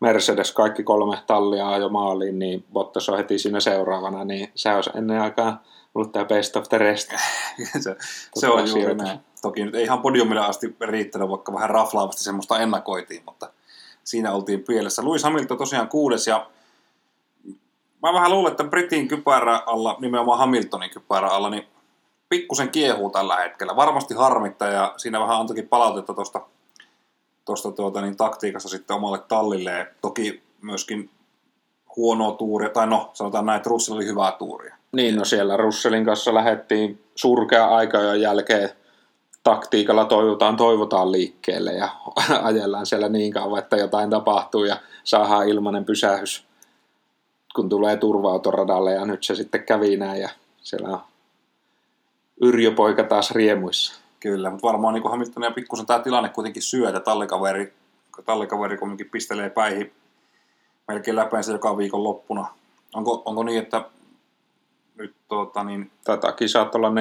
[0.00, 4.90] Mercedes, kaikki kolme tallia jo maaliin, niin Bottas on heti siinä seuraavana, niin se olisi
[4.94, 5.62] ennen aikaa
[5.94, 7.10] ollut tämä best of the rest.
[7.84, 7.96] se,
[8.34, 9.20] se on juuri näin.
[9.42, 13.50] Toki nyt ei ihan podiumille asti riittänyt, vaikka vähän raflaavasti semmoista ennakoitiin, mutta
[14.04, 15.04] siinä oltiin pielessä.
[15.04, 16.46] Louis Hamilton tosiaan kuudes ja
[18.02, 21.66] mä vähän luulen, että Britin kypärä alla, nimenomaan Hamiltonin kypärä alla, niin
[22.28, 23.76] pikkusen kiehuu tällä hetkellä.
[23.76, 26.40] Varmasti harmittaa ja siinä vähän antoikin palautetta tuosta
[27.44, 29.86] tosta tuota, niin taktiikassa sitten omalle tallille.
[30.00, 31.10] Toki myöskin
[31.96, 34.76] huonoa tuuria, tai no sanotaan näin, että Russell oli hyvää tuuria.
[34.92, 38.70] Niin, no siellä Russellin kanssa lähettiin surkea aika jo jälkeen
[39.42, 41.88] taktiikalla toivotaan, toivotaan liikkeelle ja
[42.42, 46.44] ajellaan siellä niin kauan, että jotain tapahtuu ja saadaan ilmainen pysähys,
[47.54, 48.40] kun tulee turva
[48.94, 50.28] ja nyt se sitten kävi näin ja
[50.62, 51.00] siellä on
[52.42, 53.99] Yrjö poika taas riemuissa.
[54.20, 57.72] Kyllä, mutta varmaan niin Hamiltonia pikkusen tämä tilanne kuitenkin syö, että tallikaveri,
[58.24, 59.92] tallikaveri kuitenkin pistelee päihin
[60.88, 62.46] melkein läpeensä joka viikon loppuna.
[62.94, 63.84] Onko, onko niin, että
[64.96, 65.90] nyt tuota, niin...
[66.04, 66.92] Tätä kisaa olla 4-1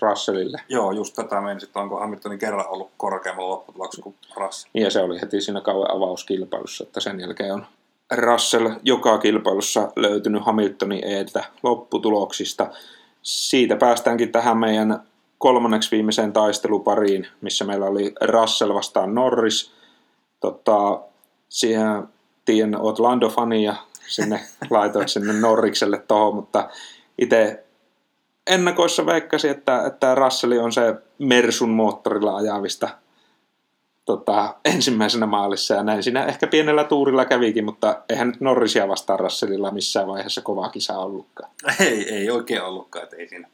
[0.00, 0.60] Russellille.
[0.68, 4.70] Joo, just tätä meni sitten, onko Hamiltonin kerran ollut korkeammalla lopputuloksessa kuin Russell.
[4.74, 7.66] Ja se oli heti siinä kauan avauskilpailussa, että sen jälkeen on
[8.12, 12.70] Russell joka kilpailussa löytynyt Hamiltonin eetä lopputuloksista.
[13.22, 15.02] Siitä päästäänkin tähän meidän
[15.38, 19.72] kolmanneksi viimeiseen taistelupariin, missä meillä oli Russell vastaan Norris.
[20.40, 21.00] Tota,
[21.48, 22.08] siihen
[22.44, 23.74] tiedän, oot Lando-fani ja
[24.06, 26.68] sinne laitoit sinne Norrikselle tohon, mutta
[27.18, 27.64] itse
[28.46, 32.88] ennakoissa veikkasin, että, että Russell on se Mersun moottorilla ajavista
[34.04, 36.02] tota, ensimmäisenä maalissa ja näin.
[36.02, 40.98] Siinä ehkä pienellä tuurilla kävikin, mutta eihän nyt Norrisia vastaan Russellilla missään vaiheessa kovaa kisa
[40.98, 41.50] ollutkaan.
[41.80, 43.48] Ei, ei oikein ollutkaan, että ei siinä,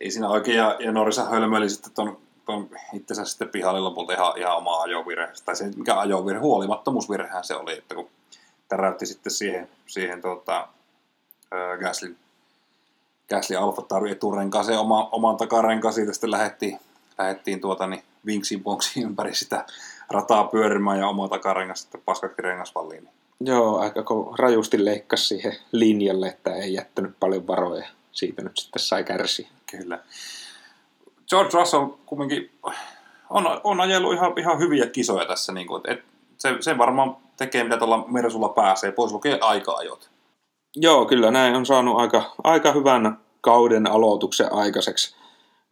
[0.00, 0.56] ei siinä oikein.
[0.56, 5.28] Ja, ja Norrisa hölmöili sitten ton, ton itsensä sitten pihalle lopulta ihan, ihan oma ajovirhe.
[5.44, 8.08] Tai se mikä ajovirhe, huolimattomuusvirhehän se oli, että kun
[8.68, 10.68] täräytti sitten siihen, siihen tota,
[11.80, 12.16] Gaslin
[13.30, 16.80] Gasly Alfa Tauri eturenkaaseen oma, oman takarenkaan, siitä sitten lähdettiin,
[17.18, 19.64] lähdettiin tuota, niin vinksin bonksiin ympäri sitä
[20.10, 23.08] rataa pyörimään ja oma takarengas sitten paskaksi rengasvalliin.
[23.40, 24.04] Joo, aika
[24.38, 27.88] rajusti leikkasi siihen linjalle, että ei jättänyt paljon varoja.
[28.20, 29.48] Siitä nyt sitten sai kärsiä.
[29.70, 29.98] Kyllä.
[31.28, 32.50] George Russell kumminkin
[33.30, 35.52] on, on ajellut ihan, ihan hyviä kisoja tässä.
[35.52, 36.04] Niin kuin, että
[36.38, 40.10] se, se varmaan tekee, mitä tuolla Mersulla pääsee, pois lukee aika-ajot.
[40.76, 45.16] Joo, kyllä näin on saanut aika, aika hyvän kauden aloituksen aikaiseksi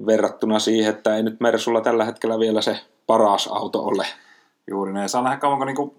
[0.06, 4.06] verrattuna siihen, että ei nyt Mersulla tällä hetkellä vielä se paras auto ole.
[4.70, 5.08] Juuri näin.
[5.08, 5.92] Saa nähdä kauanko niin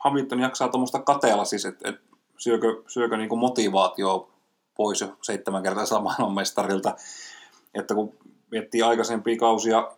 [0.00, 2.00] Hamilton jaksaa tuommoista kateella siis, että et
[2.38, 4.30] syökö, syökö niin motivaatio
[4.80, 6.96] pois jo seitsemän kertaa maailmanmestarilta.
[7.74, 8.14] Että kun
[8.50, 9.90] miettii aikaisempia kausia,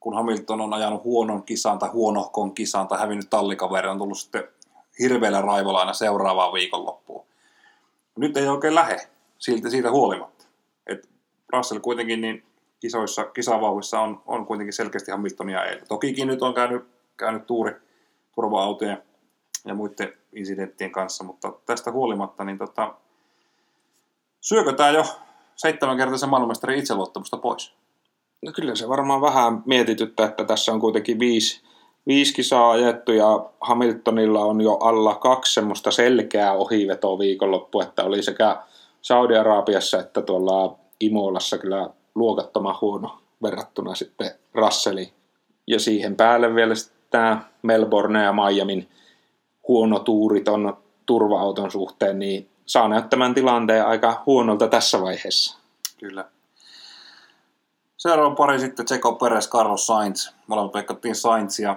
[0.00, 4.44] kun Hamilton on ajanut huonon kisan tai huonohkon kisan tai hävinnyt tallikaveri, on tullut sitten
[4.98, 7.26] hirveällä raivolla aina seuraavaan viikonloppuun.
[8.16, 8.96] Nyt ei oikein lähe
[9.38, 10.46] siltä, siitä huolimatta.
[10.86, 11.08] Et
[11.52, 12.44] Russell kuitenkin niin
[12.80, 15.88] kisoissa, kisavauhissa on, on kuitenkin selkeästi Hamiltonia eilen.
[15.88, 16.84] Tokikin nyt on käynyt,
[17.16, 17.72] käynyt tuuri
[18.34, 19.02] turva-autojen
[19.64, 22.94] ja muiden insidenttien kanssa, mutta tästä huolimatta, niin tota,
[24.42, 25.04] syökö tämä jo
[25.56, 27.72] seitsemänkertaisen maailmanmestarin itseluottamusta pois?
[28.42, 31.62] No kyllä se varmaan vähän mietityttä, että tässä on kuitenkin viisi,
[32.06, 38.22] viisi kisaa ajettu ja Hamiltonilla on jo alla kaksi semmoista selkeää ohivetoa viikonloppu, että oli
[38.22, 38.62] sekä
[39.02, 45.12] Saudi-Arabiassa että tuolla Imolassa kyllä luokattoman huono verrattuna sitten Russeliin.
[45.66, 46.74] Ja siihen päälle vielä
[47.10, 48.88] tämä Melbourne ja Miamin
[49.68, 50.76] huono tuuri ton
[51.06, 55.58] turva-auton suhteen, niin saa näyttämään tilanteen aika huonolta tässä vaiheessa.
[56.00, 56.24] Kyllä.
[57.96, 60.28] Seuraava pari sitten Tseko Peres, Carlos Sainz.
[60.46, 61.76] Molemmat veikattiin Sainzia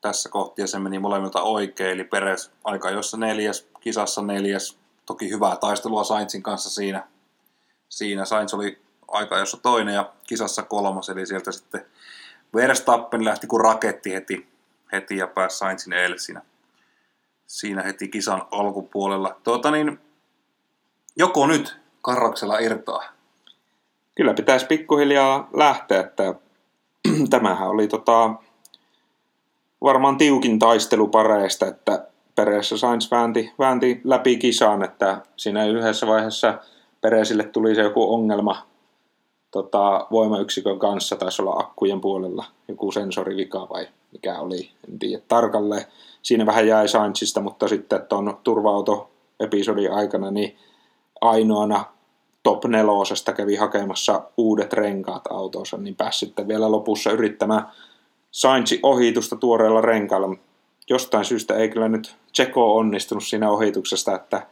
[0.00, 1.90] tässä kohti ja se meni molemmilta oikein.
[1.90, 4.78] Eli Peres aika jossa neljäs, kisassa neljäs.
[5.06, 7.06] Toki hyvää taistelua Sainzin kanssa siinä.
[7.88, 11.08] Siinä Sainz oli aika jossa toinen ja kisassa kolmas.
[11.08, 11.86] Eli sieltä sitten
[12.54, 14.48] Verstappen lähti kuin raketti heti,
[14.92, 16.42] heti ja pääsi Sainzin eilen siinä,
[17.46, 19.40] siinä heti kisan alkupuolella.
[19.44, 20.00] Tuota niin,
[21.16, 23.04] joko nyt Karroksella irtoaa?
[24.14, 26.34] Kyllä pitäisi pikkuhiljaa lähteä, että
[27.30, 28.30] tämähän oli tota,
[29.82, 36.58] varmaan tiukin taistelu pareista, että Pereessä Sainz väänti, väänti läpi kisaan, että siinä yhdessä vaiheessa
[37.00, 38.66] Peresille tuli se joku ongelma
[39.50, 45.84] tota, voimayksikön kanssa, taisi olla akkujen puolella joku sensorivika vai mikä oli, en tiedä tarkalleen.
[46.22, 50.56] Siinä vähän jäi Sainzista, mutta sitten tuon turva-auto-episodin aikana niin
[51.22, 51.84] ainoana
[52.42, 57.68] top nelosesta kävi hakemassa uudet renkaat autoonsa, niin pääsi sitten vielä lopussa yrittämään
[58.30, 60.36] Sainzin ohitusta tuoreella renkaalla.
[60.90, 64.46] Jostain syystä ei kyllä nyt Tseko onnistunut siinä ohituksesta, että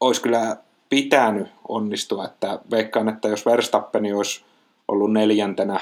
[0.00, 0.56] olisi kyllä
[0.88, 4.44] pitänyt onnistua, että veikkaan, että jos Verstappeni olisi
[4.88, 5.80] ollut neljäntenä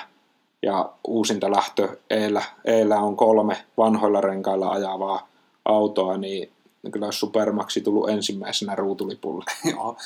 [0.63, 5.29] ja uusinta lähtö eellä, eellä on kolme vanhoilla renkailla ajavaa
[5.65, 6.54] autoa, niin
[6.91, 9.45] kyllä olisi Supermaxi tullut ensimmäisenä ruutulipulle.
[9.73, 9.97] Joo,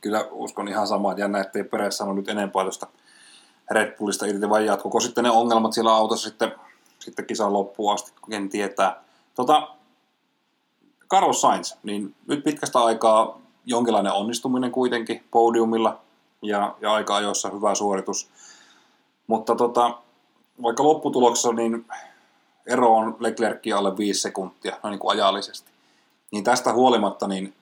[0.00, 2.86] kyllä uskon ihan samaa, jännä, ettei Peres sano nyt enempää tuosta
[3.70, 6.52] Red Bullista irti, vai jatkuko sitten ne ongelmat siellä autossa sitten,
[6.98, 9.02] sitten kisan loppuun asti, ken tietää.
[9.34, 9.68] Tota,
[11.08, 16.00] Carlos Sainz, niin nyt pitkästä aikaa jonkinlainen onnistuminen kuitenkin podiumilla
[16.42, 18.30] ja, ja aika ajoissa hyvä suoritus.
[19.26, 19.98] Mutta tota,
[20.62, 21.86] vaikka lopputuloksessa niin
[22.66, 25.73] ero on Leclercia alle 5 sekuntia, no niin kuin ajallisesti.
[26.34, 27.54] Niin tästä huolimatta niin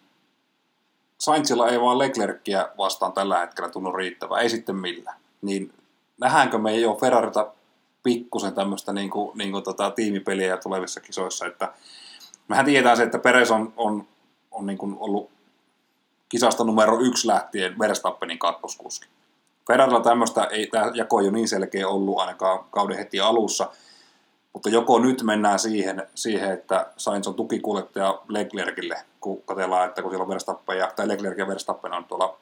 [1.19, 5.17] Sainzilla ei vaan Leclercia vastaan tällä hetkellä tunnu riittävää, ei sitten millään.
[5.43, 5.75] Niin
[6.21, 7.53] nähdäänkö me jo Ferrarita
[8.03, 11.73] pikkusen tämmöistä niin kuin, niin kuin tota, tiimipeliä tulevissa kisoissa, että
[12.49, 14.07] mehän tiedetään se, että Peres on, on,
[14.51, 15.31] on niin kuin ollut
[16.29, 19.07] kisasta numero yksi lähtien Verstappenin kakkoskuski.
[19.67, 23.71] Ferrarilla tämmöistä ei, tämä jako ole niin selkeä ollut ainakaan kauden heti alussa,
[24.53, 30.11] mutta joko nyt mennään siihen, siihen että Sainz on tukikuljettaja Leclercille, kun katsellaan, että kun
[30.11, 32.37] siellä on Verstappen ja, tai Leclerc ja Verstappen on tuolla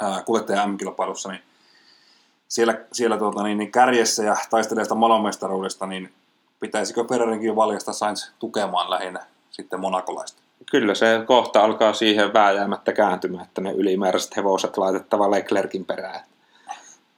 [0.00, 1.42] ää, kuljettaja M-kilpailussa, niin
[2.48, 6.12] siellä, siellä tuota, niin, niin kärjessä ja taistelee sitä maailmanmestaruudesta, niin
[6.60, 10.42] pitäisikö Ferrarinkin valjastaa Sainz tukemaan lähinnä sitten monakolaista?
[10.70, 16.20] Kyllä se kohta alkaa siihen vääjäämättä kääntymään, että ne ylimääräiset hevoset laitettava Leclerkin perään.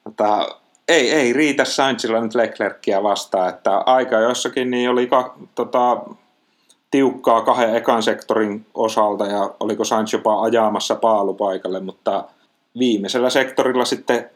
[0.05, 6.03] Mutta ei, ei riitä Sainzilla nyt Leclerkia vastaan, että aika jossakin niin oli ka, tota,
[6.91, 12.25] tiukkaa kahden ekan sektorin osalta ja oliko Sainz jopa ajaamassa paalupaikalle, mutta
[12.79, 14.31] viimeisellä sektorilla sitten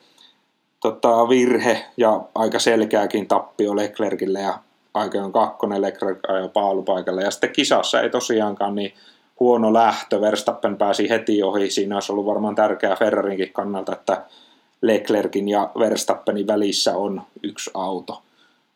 [0.81, 4.59] tota, virhe ja aika selkeäkin tappio Leclercille ja
[4.95, 7.23] aika on kakkonen Leclerc ajoi paalupaikalle.
[7.23, 8.95] Ja sitten kisassa ei tosiaankaan niin
[9.41, 10.21] huono lähtö.
[10.21, 11.71] Verstappen pääsi heti ohi.
[11.71, 14.23] Siinä olisi ollut varmaan tärkeää Ferrarinkin kannalta, että
[14.83, 18.23] Leclerkin ja Verstappenin välissä on yksi auto.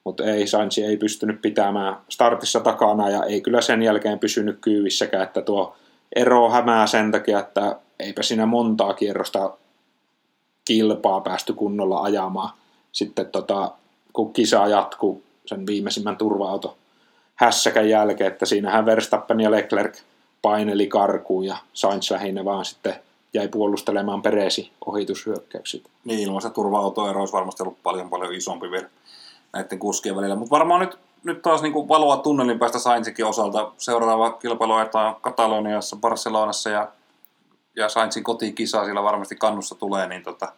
[0.05, 5.23] Mutta ei, Sainz ei pystynyt pitämään startissa takana ja ei kyllä sen jälkeen pysynyt kyyvissäkään,
[5.23, 5.77] että tuo
[6.17, 9.51] ero hämää sen takia, että eipä siinä montaa kierrosta
[10.65, 12.51] kilpaa päästy kunnolla ajamaan.
[12.93, 13.73] Sitten tota,
[14.13, 16.77] kun kisa jatkuu sen viimeisimmän turva-auto
[17.35, 19.99] hässäkän jälkeen, että siinähän Verstappen ja Leclerc
[20.43, 22.95] paineli karkuun ja Sainz lähinnä vaan sitten
[23.35, 25.83] jäi puolustelemaan Peresi ohitushyökkäykset.
[26.05, 28.89] Niin, ilman sitä turva-autoero olisi varmasti ollut paljon paljon isompi vielä
[29.53, 30.37] näiden kuskien välillä.
[30.37, 33.73] Mutta varmaan nyt, nyt taas niin kuin valoa tunnelin päästä Sainzikin osalta.
[33.79, 36.89] Seuraava kilpailu ajetaan Kataloniassa, Barcelonassa ja,
[37.77, 40.09] ja Sainzin kotikisa siellä varmasti kannussa tulee.
[40.09, 40.53] Niin tota...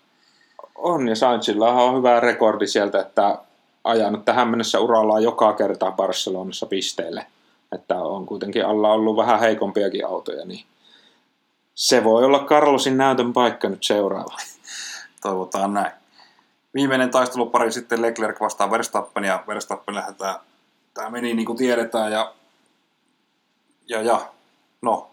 [0.75, 3.39] On ja Sainzilla on hyvä rekordi sieltä, että
[3.85, 7.27] ajanut tähän mennessä urallaan joka kerta Barcelonassa pisteelle.
[7.73, 10.65] Että on kuitenkin alla ollut vähän heikompiakin autoja, niin
[11.75, 14.37] se voi olla Carlosin näytön paikka nyt seuraava.
[15.23, 15.93] Toivotaan näin.
[16.75, 20.35] Viimeinen taistelupari sitten Leclerc vastaan Verstappen ja Verstappen lähdetään.
[20.95, 22.35] Tämä meni niin kuin tiedetään ja,
[23.89, 24.33] ja, ja
[24.83, 25.11] no,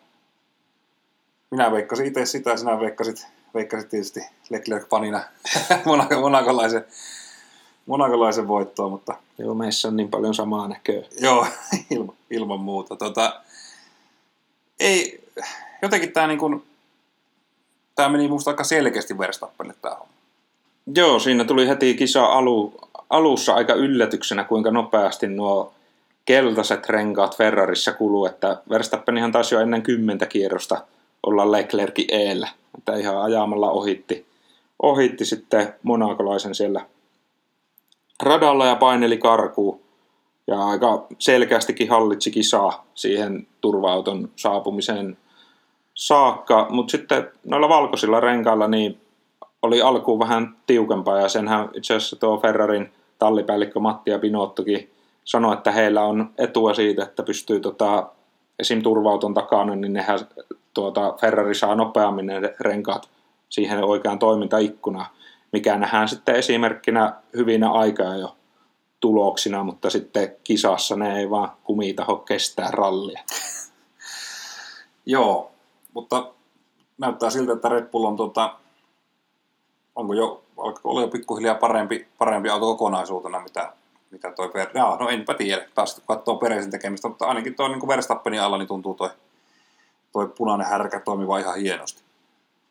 [1.52, 4.20] minä veikkasin itse sitä, sinä veikkasit, veikkasit tietysti
[4.50, 5.22] Leclerc-panina
[6.22, 6.86] monakolaisen,
[7.86, 9.16] monakolaisen voittoa, mutta...
[9.38, 11.04] Joo, meissä on niin paljon samaa näköä.
[11.20, 11.48] Joo,
[11.92, 12.96] ilman, ilman muuta.
[12.96, 13.42] Tota,
[14.82, 15.24] ei,
[15.82, 16.64] jotenkin tämä niin kuin,
[17.96, 20.14] tämä meni minusta aika selkeästi Verstappenille tämä homma.
[20.96, 22.74] Joo, siinä tuli heti kisa alu,
[23.10, 25.74] alussa aika yllätyksenä, kuinka nopeasti nuo
[26.26, 30.82] keltaiset renkaat Ferrarissa kuluu, että Verstappenihan taisi jo ennen kymmentä kierrosta
[31.24, 34.26] olla Leclerkin eellä, että ihan ajamalla ohitti,
[34.82, 36.86] ohitti sitten monakolaisen siellä
[38.24, 39.81] radalla ja paineli karkuun
[40.56, 45.18] ja aika selkeästikin hallitsi kisaa siihen turva-auton saapumiseen
[45.94, 49.02] saakka, mutta sitten noilla valkoisilla renkailla niin
[49.62, 51.20] oli alkuun vähän tiukempaa.
[51.20, 54.92] Ja senhän itse asiassa tuo Ferrarin tallipäällikkö Matti ja Pinottokin
[55.24, 58.10] sanoi, että heillä on etua siitä, että pystyy tota,
[58.60, 58.82] esim.
[58.82, 60.20] turvauton takana, niin nehän
[60.74, 63.10] tuota, Ferrari saa nopeammin ne renkaat
[63.50, 65.06] siihen oikeaan toimintaikkunaan,
[65.52, 68.36] mikä nähdään sitten esimerkkinä hyvinä aikaa jo
[69.02, 73.24] tuloksina, mutta sitten kisassa ne ei vaan kumitaho kestää rallia.
[75.06, 75.52] Joo,
[75.94, 76.32] mutta
[76.98, 78.56] näyttää siltä, että Red Bull on tuota,
[79.96, 83.74] onko jo, alkaa olla jo pikkuhiljaa parempi, parempi auto kokonaisuutena, mitä,
[84.12, 84.68] mitä toi Ver...
[84.74, 88.58] Jaa, no enpä tiedä, taas kun katsoo Peresin tekemistä, mutta ainakin tuo niin Verstappenin alla
[88.58, 89.10] niin tuntuu toi,
[90.12, 92.02] toi punainen härkä toimiva ihan hienosti.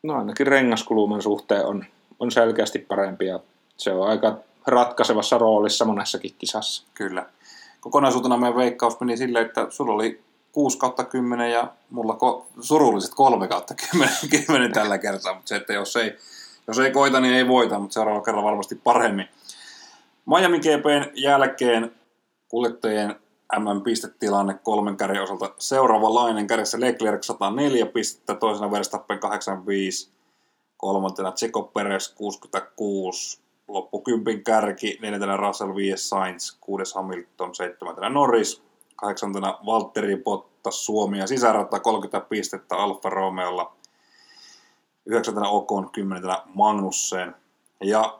[0.03, 1.85] No ainakin rengaskuluman suhteen on,
[2.19, 3.39] on selkeästi parempi ja
[3.77, 6.83] se on aika ratkaisevassa roolissa monessakin kisassa.
[6.93, 7.25] Kyllä.
[7.79, 10.21] Kokonaisuutena meidän veikkaus meni silleen, että sulla oli
[10.51, 14.15] 6 kautta 10 ja mulla ko- surulliset 3 kautta 10,
[14.47, 16.17] 10 tällä kertaa, mutta se, että jos ei,
[16.67, 19.27] jos ei koita, niin ei voita, mutta seuraavalla kerralla varmasti paremmin.
[20.25, 21.95] Miami GPn jälkeen
[22.47, 23.15] kuljettajien
[23.59, 26.47] MM-pistetilanne kolmen kärjen osalta seuraavanlainen.
[26.47, 30.09] Kärjessä Leclerc 104 pistettä, toisena Verstappen 85,
[30.77, 33.40] kolmantena Checo Perez 66,
[33.73, 38.63] loppu kympin kärki, neljäntenä Russell 5 Sainz, kuudes Hamilton, seitsemäntenä Norris,
[38.95, 43.75] kahdeksantena Valtteri Bottas Suomi ja sisärata 30 pistettä Alfa Romeolla,
[45.05, 47.35] yhdeksäntenä Okon, kymmenentenä Magnussen.
[47.83, 48.19] Ja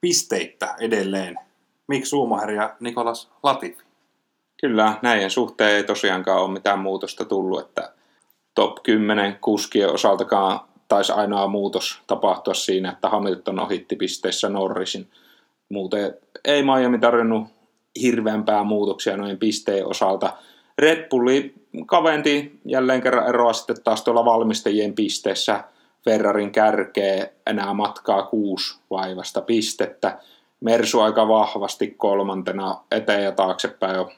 [0.00, 1.38] pisteittä edelleen
[1.86, 3.84] Mik Schumacher ja Nikolas Latifi.
[4.60, 7.92] Kyllä, näiden suhteen ei tosiaankaan ole mitään muutosta tullut, että
[8.54, 10.60] top 10 kuskien osaltakaan
[10.94, 15.08] taisi ainoa muutos tapahtua siinä, että Hamilton ohitti pisteissä Norrisin.
[15.68, 17.46] Muuten ei Miami tarvinnut
[18.02, 20.32] hirveämpää muutoksia noin pisteen osalta.
[20.78, 21.54] Red Bulli
[21.86, 25.64] kaventi jälleen kerran eroa sitten taas tuolla valmistajien pisteessä.
[26.04, 30.18] Ferrarin kärkee enää matkaa kuusi vaivasta pistettä.
[30.60, 34.10] Mersu aika vahvasti kolmantena eteen ja taaksepäin jo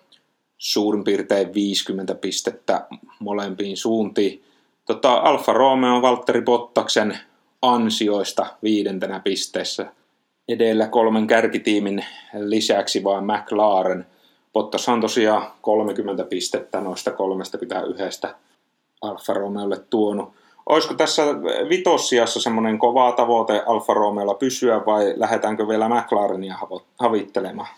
[0.58, 2.86] suurin piirtein 50 pistettä
[3.18, 4.44] molempiin suuntiin.
[4.87, 7.18] Tota, Alfa Romeo Valtteri Bottaksen
[7.62, 9.92] ansioista viidentenä pisteessä.
[10.49, 12.05] Edellä kolmen kärkitiimin
[12.38, 14.07] lisäksi vain McLaren.
[14.53, 18.20] Bottas on tosiaan 30 pistettä noista 31
[19.03, 20.33] Alfa Romeolle tuonut.
[20.66, 21.22] Olisiko tässä
[21.68, 26.59] vitossiassa semmoinen kova tavoite Alfa Romeolla pysyä vai lähdetäänkö vielä McLarenia
[26.99, 27.68] havittelemaan?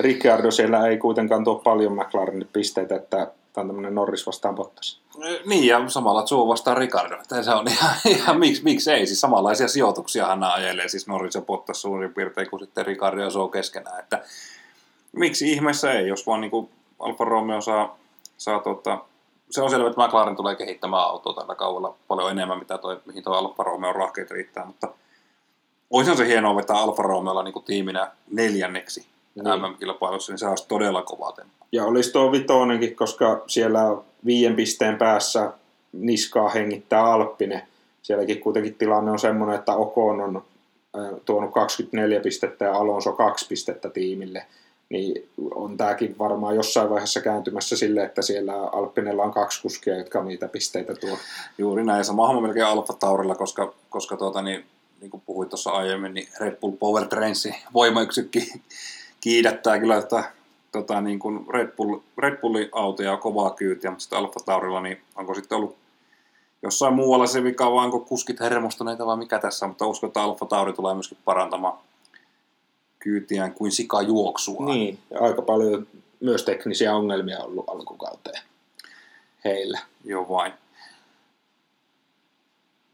[0.00, 5.00] Ricciardo siellä ei kuitenkaan tuo paljon McLarenin pisteitä, että on tämmöinen Norris vastaan Bottas.
[5.46, 7.16] Niin, ja samalla Joe vastaan Ricardo.
[7.42, 9.06] Se on ihan, ihan miksi, miksi ei.
[9.06, 13.30] Siis samanlaisia sijoituksia hän ajelee, siis Norris ja Bottas suurin piirtein kuin sitten Ricardo ja
[13.34, 14.00] Joe keskenään.
[14.00, 14.22] Että
[15.12, 17.98] miksi ihmeessä ei, jos vaan niin kuin Alfa Romeo saa,
[18.36, 18.98] saa tota,
[19.50, 23.24] se on selvä, että McLaren tulee kehittämään autoa tällä kaudella paljon enemmän, mitä toi, mihin
[23.24, 24.88] tuo Alfa Romeo rahkeet riittää, mutta
[25.90, 29.06] olisihan se hienoa vetää Alfa Romeolla niin tiiminä neljänneksi
[29.44, 29.60] niin.
[29.62, 31.64] MM-kilpailussa, niin se olisi todella kova temppu.
[31.72, 35.52] Ja olisi tuo vitonenkin, koska siellä viien pisteen päässä
[35.92, 37.62] niskaa hengittää Alppinen.
[38.02, 40.42] Sielläkin kuitenkin tilanne on semmoinen, että Okon on
[41.24, 44.46] tuonut 24 pistettä ja Alonso 2 pistettä tiimille.
[44.88, 50.22] Niin on tämäkin varmaan jossain vaiheessa kääntymässä sille, että siellä Alppinella on kaksi kuskia, jotka
[50.22, 51.18] niitä pisteitä tuo.
[51.58, 52.04] Juuri näin.
[52.04, 54.64] Sama on melkein Alfa Taurilla, koska, koska tuota, niin,
[55.00, 58.52] niin kuin puhuit tuossa aiemmin, niin Red Bull Power Trainsin voimayksykki
[59.20, 60.24] kiidättää kyllä että
[60.72, 65.02] tota, niin kuin Red, Bull, Red Bullin autoja kovaa kyytiä, mutta sitten Alfa Taurilla, niin
[65.16, 65.76] onko sitten ollut
[66.62, 70.46] jossain muualla se vika, vai onko kuskit hermostuneita vai mikä tässä mutta uskon, että Alfa
[70.46, 71.78] Tauri tulee myöskin parantamaan
[72.98, 73.72] kyytiään kuin
[74.06, 74.64] juoksua.
[74.64, 75.86] Niin, ja aika paljon
[76.20, 78.42] myös teknisiä ongelmia ollut alkukauteen
[79.44, 79.80] heillä.
[80.04, 80.52] Joo vain.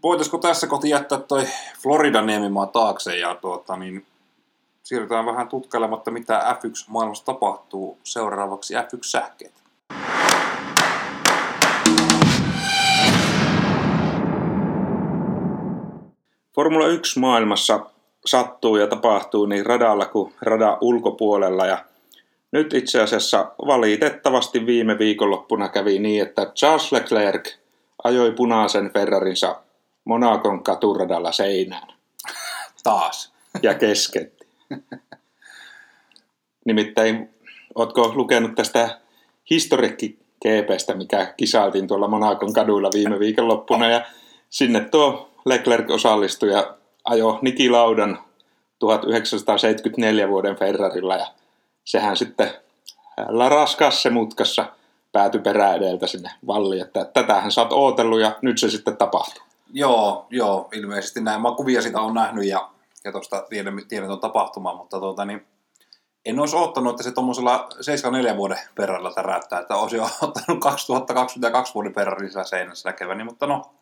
[0.03, 1.47] Voitaisiko tässä kohti jättää toi
[1.83, 4.07] Floridan niemimaa taakse ja tuota, niin
[4.85, 7.99] siirrytään vähän tutkailematta, mitä F1-maailmassa tapahtuu.
[8.03, 9.53] Seuraavaksi F1-sähkeet.
[16.55, 17.81] Formula 1 maailmassa
[18.27, 21.79] sattuu ja tapahtuu niin radalla kuin radan ulkopuolella ja
[22.53, 27.55] nyt itse asiassa valitettavasti viime viikonloppuna kävi niin, että Charles Leclerc
[28.05, 29.61] ajoi punaisen Ferrarinsa
[30.05, 31.89] Monakon katuradalla seinään.
[32.83, 33.33] Taas.
[33.63, 34.34] Ja kesken.
[36.67, 37.35] Nimittäin,
[37.75, 39.01] ootko lukenut tästä
[39.51, 44.07] historikki GPstä, mikä kisailtiin tuolla Monakon kaduilla viime viikonloppuna, ja
[44.51, 48.19] sinne tuo Leclerc osallistui ja ajo Niki Laudan
[48.79, 51.27] 1974 vuoden Ferrarilla, ja
[51.85, 52.51] sehän sitten
[53.49, 54.67] raskaassa mutkassa
[55.13, 59.43] päätyi perä edeltä sinne valliin, että tätähän sä oot ootellut ja nyt se sitten tapahtuu.
[59.73, 61.43] Joo, joo, ilmeisesti näin.
[61.43, 62.71] Mä kuvia sitä on nähnyt ja,
[63.05, 65.47] ja tuosta tiedän, tiedän tuon tapahtuman, mutta tuota, niin,
[66.25, 71.75] en olisi ottanut, että se tuommoisella 74 vuoden perralla täräyttää, että olisi jo ottanut 2022
[71.75, 73.75] vuoden lisää seinässä näkeväni, mutta no,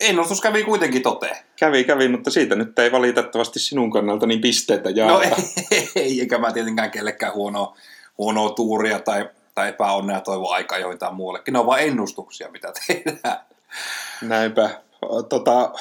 [0.00, 1.36] ennustus kävi kuitenkin toteen.
[1.56, 5.08] Kävi, kävi, mutta siitä nyt ei valitettavasti sinun kannalta niin pisteitä jaa.
[5.08, 5.30] No ei,
[5.96, 7.76] ei, eikä mä tietenkään kellekään huonoa,
[8.18, 11.52] huonoa tuuria tai, tai epäonnea toivoa aikaa joitain muullekin.
[11.52, 13.38] Ne on vain ennustuksia, mitä tehdään.
[14.22, 14.70] Näinpä.
[15.28, 15.72] Tota,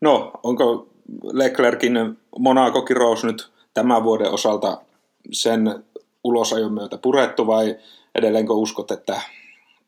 [0.00, 0.88] no, onko
[1.22, 4.80] Leclerkin Monaco Kirous nyt tämän vuoden osalta
[5.32, 5.84] sen
[6.24, 7.76] ulosajon myötä purettu vai
[8.14, 9.20] edelleenkö uskot, että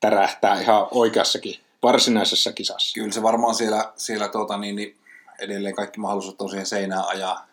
[0.00, 2.94] tärähtää ihan oikeassakin varsinaisessa kisassa?
[2.94, 4.96] Kyllä se varmaan siellä, siellä tuota, niin, niin
[5.38, 7.46] edelleen kaikki mahdollisuudet on siihen seinään ajaa,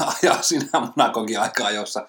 [0.22, 2.06] ajaa sinä Monaconkin aikaa, jossa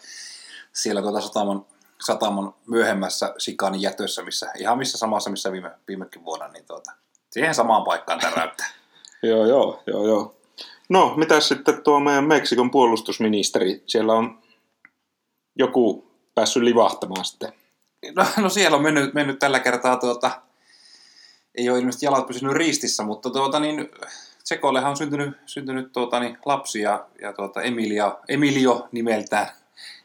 [0.73, 1.65] siellä tuota sataman,
[2.05, 6.91] sataman myöhemmässä Sikanin jätössä, missä, ihan missä samassa, missä viime, viimekin vuonna, niin tuota,
[7.29, 8.67] siihen samaan paikkaan täräyttää.
[9.23, 10.40] joo, joo, joo, joo.
[10.91, 13.83] No, mitä sitten tuo meidän Meksikon puolustusministeri?
[13.87, 14.39] Siellä on
[15.55, 17.53] joku päässyt livahtamaan sitten.
[18.15, 20.41] No, no siellä on mennyt, mennyt tällä kertaa, tuota,
[21.55, 23.89] ei ole ilmeisesti jalat pysynyt ristissä, mutta tuota, niin,
[24.43, 29.47] Tsekollehan on syntynyt, syntynyt tuota, niin, lapsi ja, ja tuota, Emilia, Emilio nimeltään,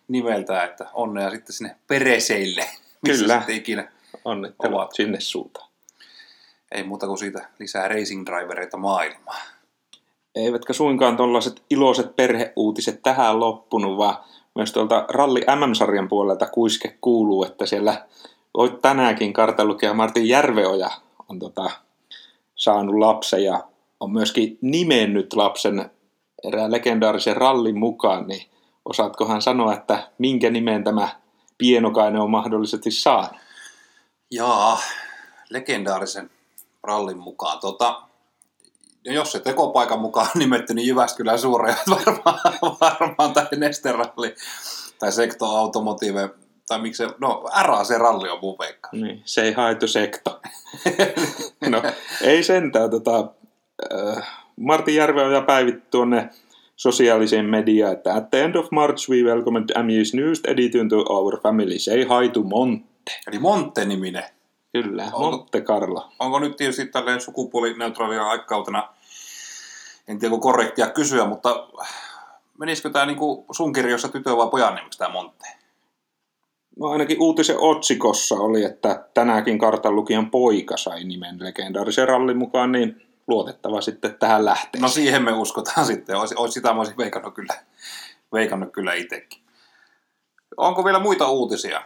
[0.09, 2.71] nimeltään, että onnea sitten sinne Pereseille,
[3.03, 3.39] missä Kyllä.
[3.39, 3.93] sitten ikinä
[4.25, 4.95] Onnittelut Ovat.
[4.95, 5.71] sinne suuntaan.
[6.73, 9.56] ei muuta kuin siitä lisää racing drivereita maailmaan.
[10.37, 14.17] Eivätkä suinkaan tuollaiset iloiset perheuutiset tähän loppunut, vaan
[14.55, 18.07] myös tuolta Ralli MM-sarjan puolelta kuiske kuuluu, että siellä
[18.57, 20.91] voit tänäänkin kartalukea Martin Järveoja
[21.29, 21.71] on tota,
[22.55, 23.65] saanut lapsen ja
[24.01, 25.91] on myöskin nimennyt lapsen
[26.45, 28.47] erään legendaarisen rallin mukaan, niin
[28.85, 31.09] osaatkohan sanoa, että minkä nimen tämä
[31.59, 33.41] pienokainen on mahdollisesti saanut?
[34.31, 34.81] Jaa,
[35.51, 36.31] legendaarisen
[36.83, 37.59] rallin mukaan.
[37.61, 38.06] Tota,
[39.07, 42.41] no jos se tekopaikan mukaan on nimetty, niin Jyväskylän suurejat varmaan,
[42.81, 44.35] varmaan tai Nesteralli
[44.99, 46.31] tai Sekto Automotive
[46.69, 48.89] tai miksi se, no RAC ralli on mun veikka.
[48.93, 50.41] Niin, se ei haettu sekto.
[51.71, 51.83] no,
[52.23, 52.91] ei sentään.
[52.91, 53.29] Tota,
[53.93, 56.31] äh, Martin Järveoja päivitti tuonne
[56.77, 61.41] sosiaaliseen mediaan, että at the end of March we welcome MU's newest edition to our
[61.41, 61.79] family.
[61.79, 62.85] Say hi to Monte.
[63.29, 64.25] Eli Monte-niminen.
[64.83, 66.09] Kyllä, Onko- Monte Carlo.
[66.19, 68.89] Onko nyt tietysti tälleen sukupuolineutraalia aikakautena,
[70.09, 71.69] en tiedä korrektia kysyä, mutta
[72.59, 75.47] menisikö tämä niinku sun kirjoissa tytö vai pojan nimeksi tämä Monte?
[76.81, 82.73] No ainakin uutisen otsikossa oli, että tänäkin kartan lukijan poika sai nimen legendaarisen rallin mukaan,
[82.73, 84.81] niin luotettava sitten tähän lähtee.
[84.81, 86.17] No siihen me uskotaan sitten.
[86.17, 87.55] Ois, ois sitä mä olisin veikannut kyllä,
[88.33, 89.43] veikannut kyllä itsekin.
[90.57, 91.83] Onko vielä muita uutisia?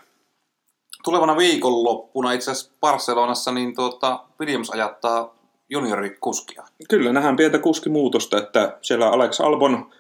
[1.05, 5.35] Tulevana viikonloppuna itse asiassa Barcelonassa niin tuota, Williams ajattaa
[5.69, 6.65] juniorikuskia.
[6.89, 9.91] Kyllä, nähdään pientä kuskimuutosta, että siellä Alex Albon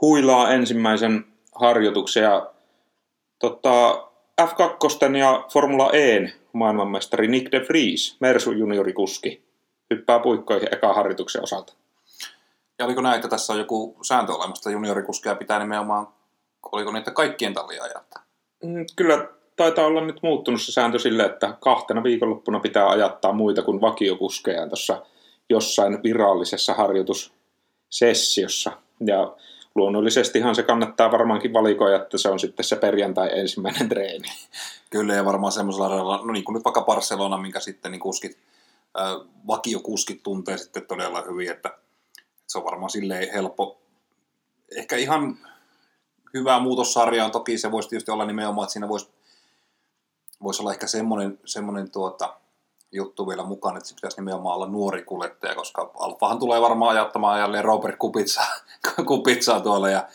[0.00, 2.50] huilaa ensimmäisen harjoituksen ja
[3.38, 4.08] tota,
[4.42, 9.44] F2 ja Formula E maailmanmestari Nick de Vries, Mersu juniorikuski,
[9.90, 11.72] hyppää puikkoihin eka harjoituksen osalta.
[12.78, 16.08] Ja oliko näin, että tässä on joku sääntö olemassa, että juniorikuskeja pitää nimenomaan,
[16.72, 18.22] oliko niitä kaikkien tallia ajattaa?
[18.64, 19.28] Mm, Kyllä
[19.60, 24.66] taitaa olla nyt muuttunut se sääntö sille, että kahtena viikonloppuna pitää ajattaa muita kuin vakiokuskeja
[24.66, 25.02] tuossa
[25.48, 28.72] jossain virallisessa harjoitussessiossa.
[29.06, 29.36] Ja
[29.74, 34.28] luonnollisestihan se kannattaa varmaankin valikoida, että se on sitten se perjantai ensimmäinen treeni.
[34.90, 38.38] Kyllä, ja varmaan semmoisella radalla, no niin kuin nyt vaikka Barcelona, minkä sitten niin kuskit,
[39.00, 39.12] äh,
[39.46, 43.80] vakiokuskit tuntee sitten todella hyvin, että, että se on varmaan silleen helppo.
[44.76, 45.38] Ehkä ihan
[46.34, 49.10] hyvä muutossarja on toki, se voisi tietysti olla nimenomaan, että siinä voisi,
[50.42, 52.36] voisi olla ehkä semmoinen, semmoinen tuota,
[52.92, 57.40] juttu vielä mukaan, että se pitäisi nimenomaan olla nuori kuljettaja, koska Alfahan tulee varmaan ajattamaan
[57.40, 58.46] jälleen Robert Kupitsaa,
[59.06, 60.08] Kupitsaa tuolla ja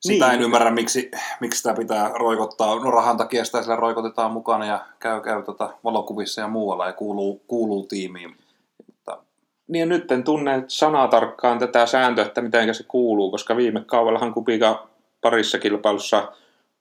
[0.00, 0.34] sitä Niin.
[0.34, 2.74] en ymmärrä, miksi, miksi sitä pitää roikottaa.
[2.74, 6.92] No rahan takia sitä sillä roikotetaan mukana ja käy, käy tota valokuvissa ja muualla ja
[6.92, 8.36] kuuluu, kuuluu tiimiin.
[8.86, 9.18] Mutta
[9.68, 13.84] Niin ja nyt en tunne sanaa tarkkaan tätä sääntöä, että miten se kuuluu, koska viime
[13.86, 14.88] kaudellahan Kupika
[15.20, 16.32] parissa kilpailussa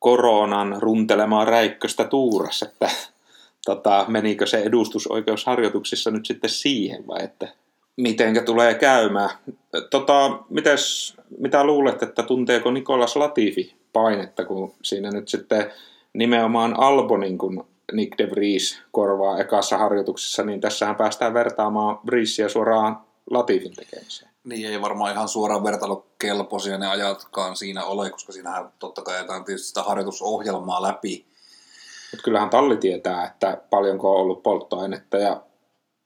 [0.01, 2.89] koronan runtelemaan räikköstä tuurassa, että
[3.65, 7.47] tota, menikö se edustusoikeusharjoituksissa nyt sitten siihen vai että
[7.97, 9.29] mitenkä tulee käymään.
[9.89, 15.71] Tota, mites, mitä luulet, että tunteeko Nikolas Latifi painetta, kun siinä nyt sitten
[16.13, 22.97] nimenomaan Albonin, kun Nick de Vries korvaa ekassa harjoituksessa, niin tässähän päästään vertaamaan Vriesiä suoraan
[23.29, 24.30] Latifin tekemiseen.
[24.43, 29.45] Niin ei varmaan ihan suoraan vertailukelpoisia ne ajatkaan siinä ole, koska siinähän totta kai ajetaan
[29.45, 31.25] tietysti sitä harjoitusohjelmaa läpi.
[32.11, 35.41] Mutta kyllähän talli tietää, että paljonko on ollut polttoainetta ja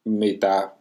[0.03, 0.71] mitä,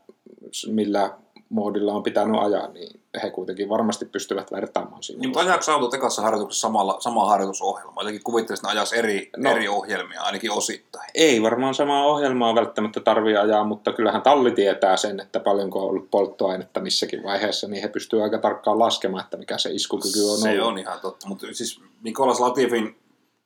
[0.68, 5.20] millä moodilla on pitänyt ajaa, niin he kuitenkin varmasti pystyvät vertaamaan siinä.
[5.20, 8.00] Niin, mutta ajaako autot ekassa harjoituksessa samalla, sama harjoitusohjelma?
[8.00, 11.10] Jotenkin kuvittelisin, että ajas eri, no, eri ohjelmia, ainakin osittain.
[11.14, 15.88] Ei varmaan samaa ohjelmaa välttämättä tarvii ajaa, mutta kyllähän talli tietää sen, että paljonko on
[15.88, 20.38] ollut polttoainetta missäkin vaiheessa, niin he pystyvät aika tarkkaan laskemaan, että mikä se iskukyky on
[20.38, 20.66] Se ollut.
[20.66, 22.96] on ihan totta, mutta siis Nikolas Latifin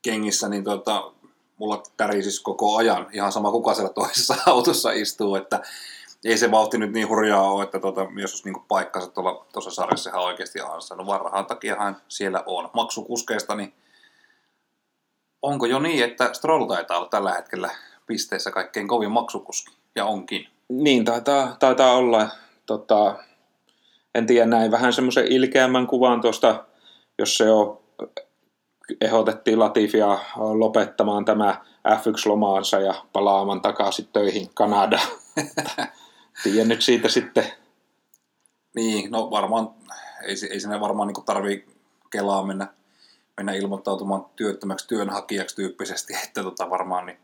[0.02, 1.12] kengissä, niin tota,
[1.56, 5.60] mulla tärisisi koko ajan, ihan sama kuka siellä toisessa autossa istuu, että
[6.24, 9.70] ei se vauhti nyt niin hurjaa ole, että tuota, jos olisi niin paikkansa tuolla tuossa
[9.70, 12.70] sarjassa ihan oikeasti ansainnut, vaan rahan takiahan siellä on.
[12.72, 13.74] Maksukuskeista, niin
[15.42, 17.70] onko jo niin, että Stroll taitaa olla tällä hetkellä
[18.06, 20.48] pisteessä kaikkein kovin maksukuski, ja onkin.
[20.68, 22.28] Niin, taitaa, taitaa olla.
[22.66, 23.14] Tota,
[24.14, 26.64] en tiedä, näin vähän semmoisen ilkeämmän kuvan tuosta,
[27.18, 27.78] jos se on
[29.00, 35.08] ehdotettiin Latifia lopettamaan tämä F1-lomaansa ja palaamaan takaisin töihin Kanadaan.
[36.42, 37.52] Tiedän nyt siitä sitten.
[38.74, 39.70] Niin, no varmaan,
[40.22, 41.66] ei, ei sinne varmaan niin tarvii
[42.10, 42.66] Kelaa mennä,
[43.36, 47.18] mennä ilmoittautumaan työttömäksi työnhakijaksi tyyppisesti, että tota varmaan niin...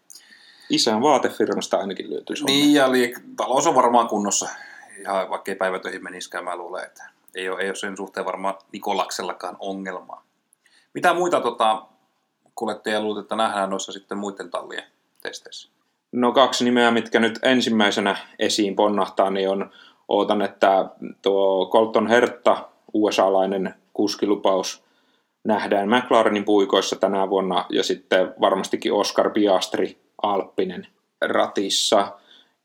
[0.71, 4.49] Isän vaatefirmasta ainakin löytyy Niin, ja liik- talous on varmaan kunnossa,
[5.01, 7.05] ihan vaikka ei päivätöihin meniskään, mä luulen, että
[7.35, 10.25] ei ole, ei ole sen suhteen varmaan Nikolaksellakaan ongelmaa.
[10.95, 11.87] Mitä muita tota,
[12.55, 14.85] kuulette ja luulet, että nähdään noissa sitten muiden tallien
[15.23, 15.74] testeissä?
[16.15, 19.71] No kaksi nimeä, mitkä nyt ensimmäisenä esiin ponnahtaa, niin on,
[20.09, 20.89] ootan, että
[21.23, 24.85] tuo Colton Hertta, USA-lainen kuskilupaus,
[25.45, 30.87] nähdään McLarenin puikoissa tänä vuonna, ja sitten varmastikin Oscar Piastri Alppinen
[31.25, 31.97] ratissa.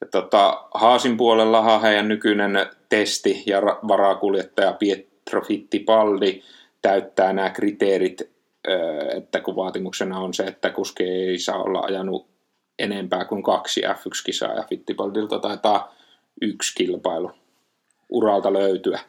[0.02, 6.42] Ja tota, Haasin puolella heidän nykyinen testi ja varakuljettaja Pietro Fittipaldi
[6.82, 8.32] täyttää nämä kriteerit,
[9.18, 12.39] että kun vaatimuksena on se, että kuski ei saa olla ajanut
[12.80, 15.96] enempää kuin kaksi F1-kisaa ja Fittipaldilta taitaa
[16.42, 17.32] yksi kilpailu
[18.10, 19.00] uralta löytyä.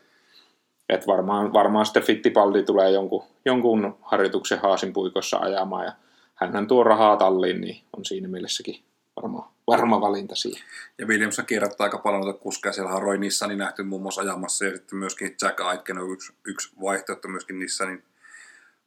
[0.88, 5.92] Et varmaan, varmaan sitten Fittipaldi tulee jonkun, jonkun harjoituksen haasin puikossa ajamaan ja
[6.34, 8.82] hän tuo rahaa talliin, niin on siinä mielessäkin
[9.16, 10.64] varma, varma valinta siihen.
[10.98, 12.72] Ja Williams kierrättää aika paljon noita kuskeja.
[12.72, 16.32] Siellä on Roy Nissani nähty muun muassa ajamassa ja sitten myöskin Jack Aitken on yksi,
[16.44, 18.02] yksi vaihtoehto myöskin Nissanin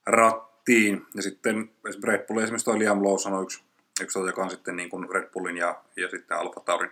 [0.05, 1.05] rattiin.
[1.15, 1.69] Ja sitten
[2.03, 3.63] Red Bull, esimerkiksi toi Liam Lawson on yksi
[4.01, 6.91] yksi joka on sitten niin kuin Red Bullin ja, ja sitten Alfa Taurin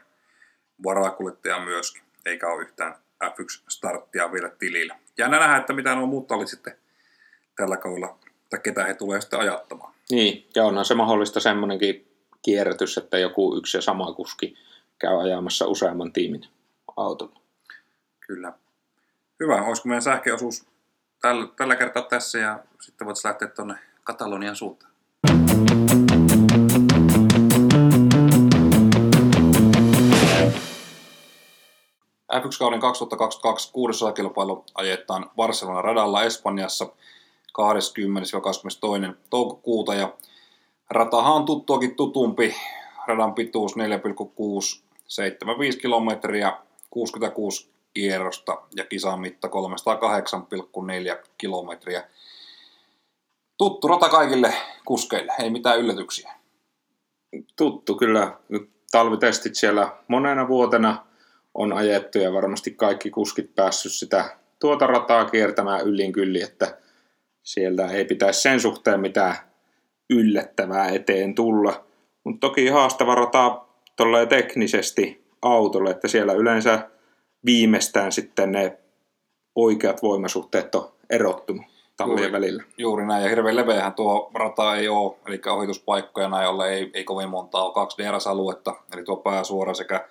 [0.83, 4.99] varakuljettaja myöskin, eikä ole yhtään F1-starttia vielä tilillä.
[5.17, 6.77] Ja nähdään, että mitä nuo muut tallit sitten
[7.55, 8.17] tällä kaudella,
[8.49, 9.93] tai ketä he tulee sitten ajattamaan.
[10.11, 14.57] Niin, ja onhan se mahdollista semmoinenkin kierrätys, että joku yksi ja sama kuski
[14.99, 16.45] käy ajamassa useamman tiimin
[16.97, 17.41] autolla.
[18.19, 18.53] Kyllä.
[19.39, 19.63] Hyvä.
[19.63, 20.67] Olisiko meidän sähköosuus
[21.21, 24.90] tällä, tällä kertaa tässä ja sitten voitaisiin lähteä tuonne Katalonian suuntaan.
[32.31, 36.91] F1-kauden 2022 600 kilpailu ajetaan Barcelona radalla Espanjassa 20-22.
[39.29, 40.13] toukokuuta ja
[40.89, 42.55] ratahan on tuttuakin tutumpi.
[43.07, 46.57] Radan pituus 4,675 kilometriä,
[46.89, 49.53] 66 kierrosta ja kisan mitta 308,4
[51.37, 52.03] kilometriä.
[53.57, 54.53] Tuttu rata kaikille
[54.85, 56.33] kuskeille, ei mitään yllätyksiä.
[57.55, 58.37] Tuttu kyllä.
[58.91, 60.97] Talvitestit siellä monena vuotena–
[61.53, 66.77] on ajettu ja varmasti kaikki kuskit päässyt sitä tuota rataa kiertämään yllin kylli, että
[67.43, 69.35] sieltä ei pitäisi sen suhteen mitään
[70.09, 71.83] yllättävää eteen tulla.
[72.23, 73.61] Mutta toki haastava rata
[73.95, 76.89] tolleen teknisesti autolle, että siellä yleensä
[77.45, 78.77] viimeistään sitten ne
[79.55, 81.65] oikeat voimasuhteet on erottunut
[81.97, 82.63] tallien juuri, välillä.
[82.77, 87.29] Juuri näin, ja hirveän leveähän tuo rata ei ole, eli ohituspaikkoja näin ei, ei kovin
[87.29, 90.07] montaa ole, kaksi DRS-aluetta, eli tuo pääsuora sekä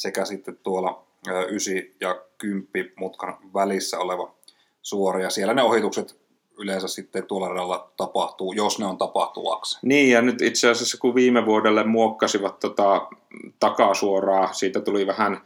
[0.00, 1.06] sekä sitten tuolla
[1.48, 4.34] 9 ja 10 mutkan välissä oleva
[4.82, 5.22] suora.
[5.22, 6.20] Ja siellä ne ohitukset
[6.58, 9.78] yleensä sitten tuolla radalla tapahtuu, jos ne on tapahtuvaksi.
[9.82, 13.08] Niin, ja nyt itse asiassa kun viime vuodelle muokkasivat tota
[13.60, 15.40] takasuoraa, siitä tuli vähän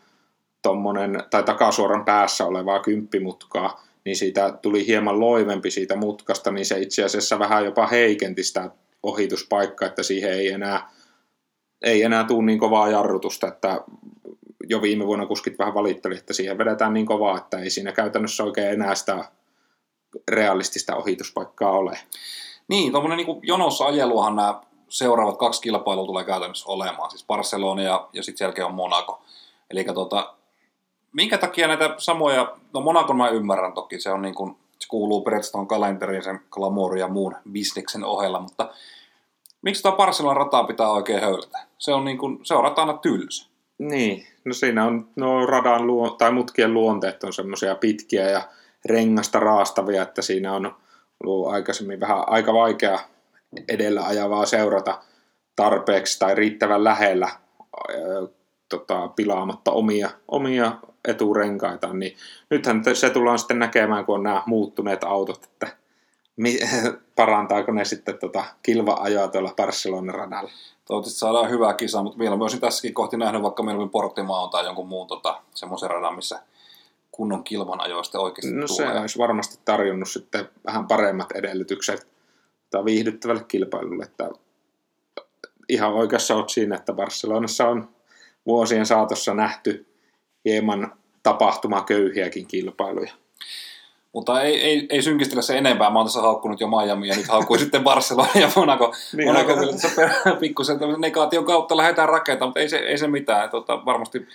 [0.63, 6.79] tommonen, tai takasuoran päässä olevaa kymppimutkaa, niin siitä tuli hieman loivempi siitä mutkasta, niin se
[6.79, 8.71] itse asiassa vähän jopa heikenti sitä
[9.03, 10.91] ohituspaikkaa, että siihen ei enää,
[11.83, 13.81] ei enää tule niin kovaa jarrutusta, että
[14.69, 18.45] jo viime vuonna kuskit vähän valitteli, että siihen vedetään niin kovaa, että ei siinä käytännössä
[18.45, 19.25] oikein enää sitä
[20.31, 21.99] realistista ohituspaikkaa ole.
[22.69, 28.09] Niin, tuommoinen niin jonossa ajeluahan nämä seuraavat kaksi kilpailua tulee käytännössä olemaan, siis Barcelona ja,
[28.13, 29.23] ja sitten jälkeen on Monaco.
[29.71, 30.35] Eli tota,
[31.13, 35.21] minkä takia näitä samoja, no Monacon mä ymmärrän toki, se on niin kuin, se kuuluu
[35.21, 38.71] periaatteessa tuohon kalenteriin sen glamourin ja muun bisneksen ohella, mutta
[39.63, 41.59] miksi tämä Barcelonan rataa pitää oikein höylätä?
[41.79, 43.49] Se on, niin kuin, se on ratana tylsä.
[43.79, 48.43] Niin, no siinä on no radan luo, tai mutkien luonteet on semmoisia pitkiä ja
[48.85, 50.77] rengasta raastavia, että siinä on
[51.25, 52.99] ollut aikaisemmin vähän aika vaikea
[53.69, 55.03] edellä ajavaa seurata
[55.57, 57.29] tarpeeksi tai riittävän lähellä
[58.69, 60.73] tota, pilaamatta omia, omia
[61.09, 62.17] eturenkaitaan, niin
[62.51, 65.69] nythän se tullaan sitten näkemään, kun on nämä muuttuneet autot, että
[67.17, 70.51] parantaako ne sitten tota kilva-ajoa tuolla Barcelonan radalla.
[70.85, 74.89] Toivottavasti saadaan hyvää kisaa, mutta vielä olisin tässäkin kohti nähnyt vaikka meillä Portimaan tai jonkun
[74.89, 76.43] muun tota, semmoisen radan, missä
[77.13, 78.93] kunnon kilvan ajoista oikeasti No tulee.
[78.93, 82.07] se olisi varmasti tarjonnut sitten vähän paremmat edellytykset
[82.71, 84.05] tai viihdyttävälle kilpailulle.
[84.05, 84.31] Että
[85.69, 87.89] ihan oikeassa olet siinä, että Barcelonassa on
[88.47, 89.87] vuosien saatossa nähty
[90.45, 93.13] hieman tapahtumaköyhiäkin kilpailuja.
[94.15, 95.91] Mutta ei, ei, ei synkistellä se enempää.
[95.91, 98.93] Mä oon tässä haukkunut jo Miami ja nyt haukkuin sitten Barcelona ja Monaco.
[99.17, 100.11] Niin, Monaco vielä tässä
[100.41, 103.51] pikkusen tämmöisen negaation kautta lähdetään rakentamaan, mutta ei se, ei se mitään.
[103.51, 104.27] Tota, varmasti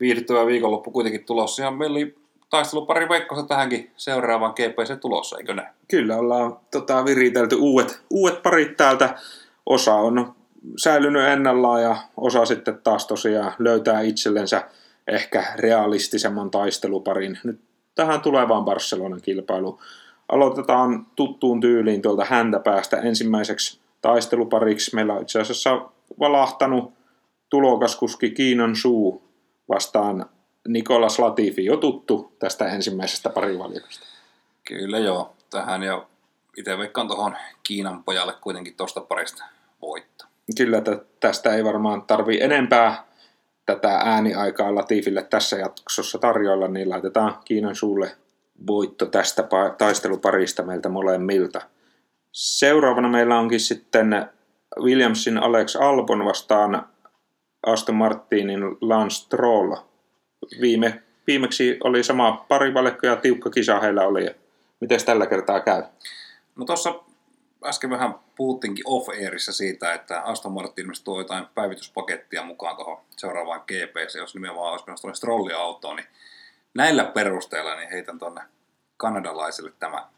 [0.00, 1.62] viihdyttävä viikonloppu kuitenkin tulossa.
[1.62, 2.14] Ja meillä oli
[2.50, 5.68] taistelu pari Veikkosta tähänkin seuraavaan GPC tulossa, eikö näin?
[5.88, 9.14] Kyllä ollaan tota, viritelty uudet, uudet parit täältä.
[9.66, 10.34] Osa on
[10.76, 14.68] säilynyt ennallaan ja osa sitten taas tosiaan löytää itsellensä
[15.08, 17.60] ehkä realistisemman taisteluparin nyt
[17.94, 19.78] tähän tulevaan Barcelonan kilpailuun.
[20.28, 24.94] Aloitetaan tuttuun tyyliin tuolta häntä päästä ensimmäiseksi taistelupariksi.
[24.94, 25.88] Meillä on itse asiassa
[26.20, 26.92] valahtanut
[27.50, 29.22] tulokaskuski Kiinan suu
[29.68, 30.26] vastaan
[30.68, 34.06] Nikolas Latifi, jo tuttu tästä ensimmäisestä parivalikosta.
[34.64, 36.06] Kyllä joo, tähän ja
[36.56, 39.44] itse veikkaan tuohon Kiinan pojalle kuitenkin tuosta parista
[39.82, 40.24] voitto.
[40.56, 43.04] Kyllä että tästä ei varmaan tarvi enempää
[43.66, 48.10] tätä ääniaikaa Latifille tässä jaksossa tarjolla, niin laitetaan Kiinan suulle
[48.66, 51.60] voitto tästä pa- taisteluparista meiltä molemmilta.
[52.32, 54.26] Seuraavana meillä onkin sitten
[54.80, 56.86] Williamsin Alex Albon vastaan
[57.66, 59.76] Aston Martinin Lance Stroll.
[60.60, 64.26] Viime, viimeksi oli sama parivalekko ja tiukka kisa heillä oli.
[64.80, 65.82] Miten tällä kertaa käy?
[66.56, 66.94] No tuossa
[67.66, 73.60] äsken vähän puhuttiinkin off-airissa siitä, että Aston Martin ilmeisesti tuo jotain päivityspakettia mukaan tuohon seuraavaan
[73.60, 76.06] GPC, jos nimenomaan olisi menossa tuonne strolliautoon, niin
[76.74, 78.40] näillä perusteilla niin heitän tuonne
[78.96, 80.08] kanadalaiselle tämä.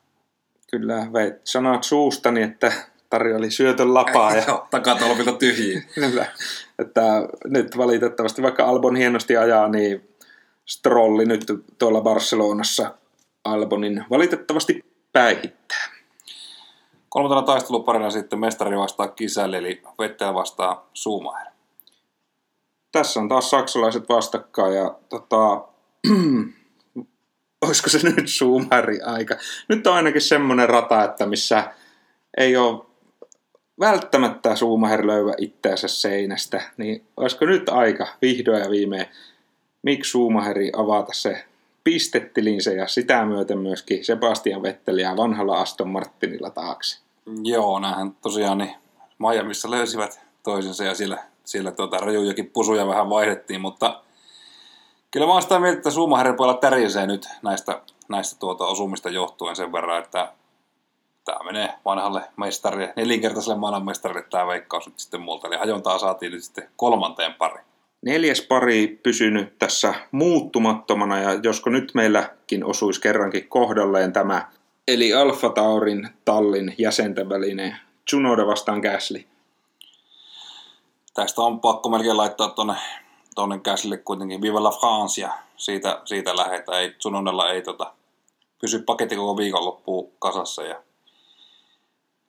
[0.71, 2.73] Kyllä veit sanat suustani, että
[3.11, 5.83] Tari oli syötön lapaa ja Joo, takatolpilta tyhjiä.
[5.95, 6.27] Kyllä.
[6.79, 7.03] Että
[7.45, 10.09] nyt valitettavasti, vaikka Albon hienosti ajaa, niin
[10.67, 11.45] Strolli nyt
[11.79, 12.95] tuolla Barcelonassa
[13.45, 15.96] Albonin valitettavasti päihittää.
[17.17, 21.53] Kolmantena taisteluparina sitten mestari vastaa kisälle, eli Vettel vastaa Schumacher.
[22.93, 25.65] Tässä on taas saksalaiset vastakkain ja tota,
[27.67, 29.35] olisiko se nyt Schumacheri aika.
[29.69, 31.65] Nyt on ainakin semmoinen rata, että missä
[32.37, 32.85] ei ole
[33.81, 39.07] välttämättä Schumacher löyvä itseänsä seinästä, niin olisiko nyt aika vihdoin ja viimein
[39.83, 41.45] miksi Schumacheri avata se
[41.85, 47.06] pistetilinsä ja sitä myöten myöskin Sebastian Vetteliä vanhalla Aston Martinilla taakse.
[47.43, 48.75] Joo, näähän tosiaan niin
[49.19, 54.03] Miamiissa löysivät toisensa ja siellä, siellä tuota, rajujakin pusuja vähän vaihdettiin, mutta
[55.11, 59.57] kyllä mä oon sitä mieltä, että Schumacherin puolella tärisee nyt näistä, näistä tuota osumista johtuen
[59.57, 60.33] sen verran, että
[61.25, 65.49] tämä menee vanhalle mestarille, nelinkertaiselle maailmanmestarille tämä veikkaus nyt sitten multa.
[65.49, 67.63] Eli hajontaa saatiin nyt sitten kolmanteen pari.
[68.03, 74.49] Neljäs pari pysynyt tässä muuttumattomana ja josko nyt meilläkin osuisi kerrankin kohdalleen tämä,
[74.89, 79.25] eli Alfa Taurin tallin jäsenten välinen Tsunoda vastaan Gasly.
[81.15, 82.75] Tästä on pakko melkein laittaa tuonne
[83.35, 86.83] tonne käsille kuitenkin Viva la France ja siitä, siitä lähdetään.
[86.83, 87.93] Ei, Tsunodella ei tota,
[88.61, 90.83] pysy paketti koko viikonloppuun kasassa ja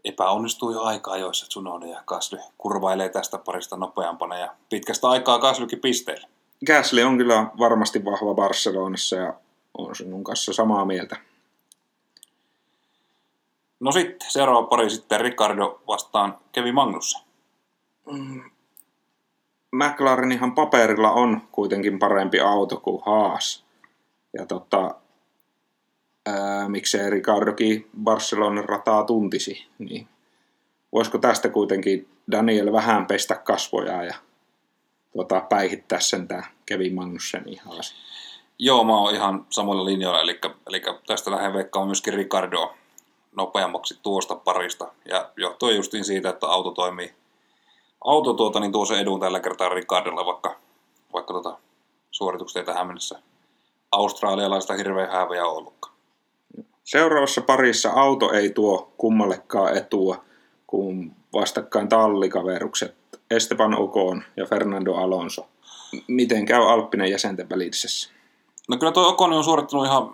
[0.06, 5.80] epäonnistuu jo aika ajoissa Tsunoda ja Kasly kurvailee tästä parista nopeampana ja pitkästä aikaa Kaslykin
[5.80, 6.28] pisteellä.
[6.66, 9.34] Gasly on kyllä varmasti vahva Barcelonassa ja
[9.78, 11.27] on sinun kanssa samaa mieltä.
[13.80, 17.22] No sitten seuraava pari sitten Ricardo vastaan Kevin Magnussen.
[19.72, 23.66] McLarenihan paperilla on kuitenkin parempi auto kuin Haas.
[24.34, 24.96] Ja tota,
[26.26, 30.08] ää, miksei Ricardokin Barcelonan rataa tuntisi, niin
[30.92, 34.16] voisiko tästä kuitenkin Daniel vähän pestä kasvoja ja
[35.18, 37.96] tota, päihittää sen tämä Kevin Magnussenin Haas.
[38.60, 42.76] Joo, mä oon ihan samoilla linjoilla, eli, eli tästä lähden veikkaamaan myöskin Ricardo.
[43.38, 44.88] Nopeammaksi tuosta parista.
[45.06, 47.14] Ja johtuen justiin siitä, että auto toimii.
[48.06, 50.56] Auto tuota, niin tuo se edun tällä kertaa Ricardolle, vaikka,
[51.14, 51.58] vaikka tota,
[52.12, 53.20] suoritukset ei tähän mennessä
[53.92, 55.94] australialaista hirveän hääviä ollutkaan.
[56.84, 60.24] Seuraavassa parissa auto ei tuo kummallekaan etua,
[60.68, 62.96] kun vastakkain tallikaverukset
[63.32, 65.48] Esteban Ocon ja Fernando Alonso.
[66.08, 68.10] Miten käy Alppinen jäsenten välisessä?
[68.70, 70.14] No kyllä tuo Ocon on suorittanut ihan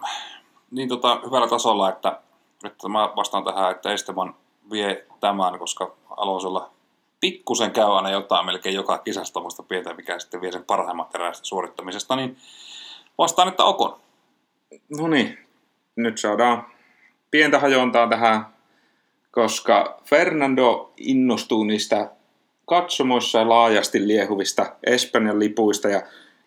[0.71, 2.21] niin tota, hyvällä tasolla, että,
[2.65, 4.35] että mä vastaan tähän, että Esteban
[4.71, 6.71] vie tämän, koska Alonsolla
[7.19, 11.45] pikkusen käy aina jotain melkein joka kisasta tuommoista pientä, mikä sitten vie sen parhaimmat eräistä
[11.45, 12.37] suorittamisesta, niin
[13.17, 13.99] vastaan, että Ocon.
[14.97, 15.37] No niin,
[15.95, 16.65] nyt saadaan
[17.31, 18.45] pientä hajontaa tähän,
[19.31, 22.11] koska Fernando innostuu niistä
[22.65, 26.01] katsomoissa laajasti liehuvista Espanjan lipuista ja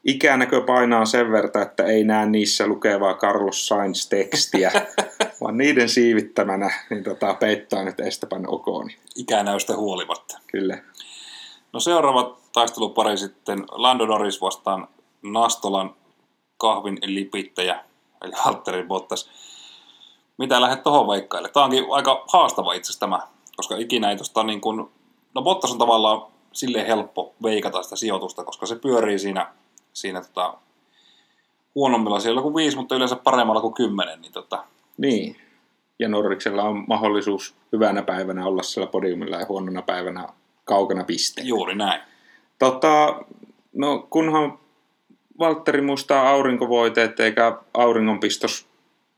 [0.04, 4.70] ikänäkö painaa sen verran, että ei näe niissä lukevaa Carlos Sainz-tekstiä,
[5.47, 8.97] vaan niiden siivittämänä niin tota, peittaa nyt Esteban Oconi.
[9.16, 10.38] Ikänäystä huolimatta.
[10.47, 10.78] Kyllä.
[11.72, 14.88] No seuraava taistelupari sitten Lando Norris vastaan
[15.22, 15.94] Nastolan
[16.59, 17.84] kahvin lipittäjä,
[18.22, 19.30] eli Valtteri Bottas.
[20.38, 21.49] Mitä lähdet tuohon veikkaille?
[21.49, 23.20] Tämä onkin aika haastava itse asiassa tämä,
[23.57, 24.90] koska ikinä ei tuosta niin kuin,
[25.34, 26.22] no Bottas on tavallaan
[26.53, 29.53] silleen helppo veikata sitä sijoitusta, koska se pyörii siinä,
[29.92, 30.55] siinä tota,
[31.74, 34.64] huonommilla siellä kuin viisi, mutta yleensä paremmalla kuin kymmenen, niin tota,
[34.99, 35.36] Niin.
[35.99, 40.28] Ja Norriksella on mahdollisuus hyvänä päivänä olla siellä podiumilla ja huonona päivänä
[40.64, 41.47] kaukana pisteen.
[41.47, 42.01] juuri näin.
[42.59, 43.20] Tota,
[43.72, 44.59] no kunhan
[45.38, 48.68] Valtteri muistaa aurinkovoiteet eikä auringonpistos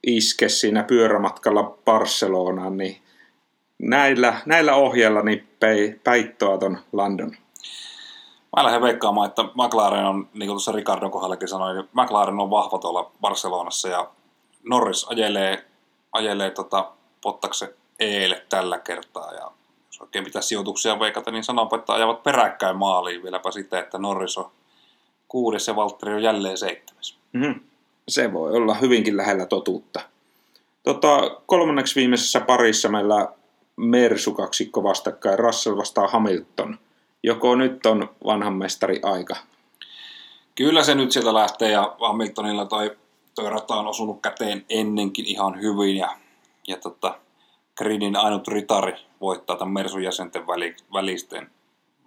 [0.06, 3.02] iske siinä pyörämatkalla Barcelonaan, niin
[3.78, 7.30] näillä, näillä ohjeilla niin pei, peittoa ton London.
[8.56, 12.50] Mä lähden veikkaamaan, että McLaren on, niin kuin tuossa Ricardon kohdallakin sanoin, niin McLaren on
[12.50, 14.10] vahva tuolla Barcelonassa ja
[14.62, 15.64] Norris ajelee,
[16.12, 19.50] ajelee tota Pottaksen eelle tällä kertaa ja
[19.86, 24.38] jos oikein pitää sijoituksia veikata, niin sanonpa, että ajavat peräkkäin maaliin vieläpä sitä, että Norris
[24.38, 24.50] on
[25.28, 27.18] kuudes ja Valtteri on jälleen seitsemäs.
[27.32, 27.60] Mm-hmm.
[28.08, 30.00] Se voi olla hyvinkin lähellä totuutta.
[30.82, 33.28] Tota, kolmanneksi viimeisessä parissa meillä
[33.76, 36.78] Mersu kaksikko vastakkain, Russell vastaa Hamilton.
[37.22, 39.36] Joko nyt on vanhan mestari aika?
[40.54, 42.96] Kyllä se nyt sieltä lähtee ja Hamiltonilla toi,
[43.38, 46.16] toi rata on osunut käteen ennenkin ihan hyvin ja,
[46.68, 47.18] ja tota,
[47.76, 51.50] Gridin ainut ritari voittaa tämän Mersun jäsenten väli, välisten,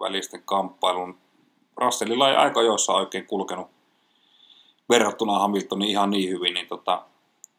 [0.00, 1.18] välisten kamppailun.
[1.76, 3.66] Russellilla ei aika joissa oikein kulkenut
[4.88, 7.02] verrattuna Hamiltonin ihan niin hyvin, niin tota,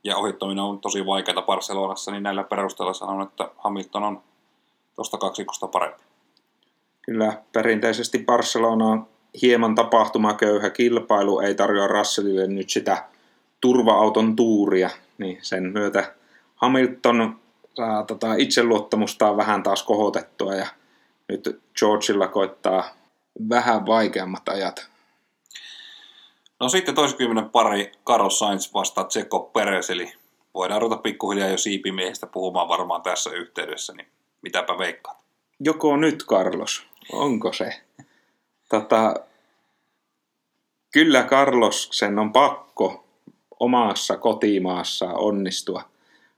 [0.04, 4.22] ja ohittaminen on tosi vaikeaa Barcelonassa, niin näillä perusteella sanon, että Hamilton on
[4.96, 6.04] tuosta kaksikosta parempi.
[7.02, 9.08] Kyllä perinteisesti Barcelona on
[9.42, 13.13] hieman tapahtumaköyhä kilpailu, ei tarjoa Russellille nyt sitä
[13.64, 16.14] turva-auton tuuria, niin sen myötä
[16.56, 17.40] Hamilton
[17.74, 20.68] saa tota itseluottamustaan vähän taas kohotettua ja
[21.28, 22.96] nyt Georgeilla koittaa
[23.50, 24.88] vähän vaikeammat ajat.
[26.60, 30.14] No sitten toisikymmeninen pari, Carlos Sainz vastaa Tseko Perez, eli
[30.54, 34.08] voidaan ruveta pikkuhiljaa jo siipimiehestä puhumaan varmaan tässä yhteydessä, niin
[34.42, 35.18] mitäpä veikkaat?
[35.60, 36.88] Joko nyt, Carlos?
[37.12, 37.82] Onko se?
[38.70, 39.14] Tota,
[40.94, 43.04] kyllä Carlos sen on pakko
[43.60, 45.84] omassa kotimaassa onnistua.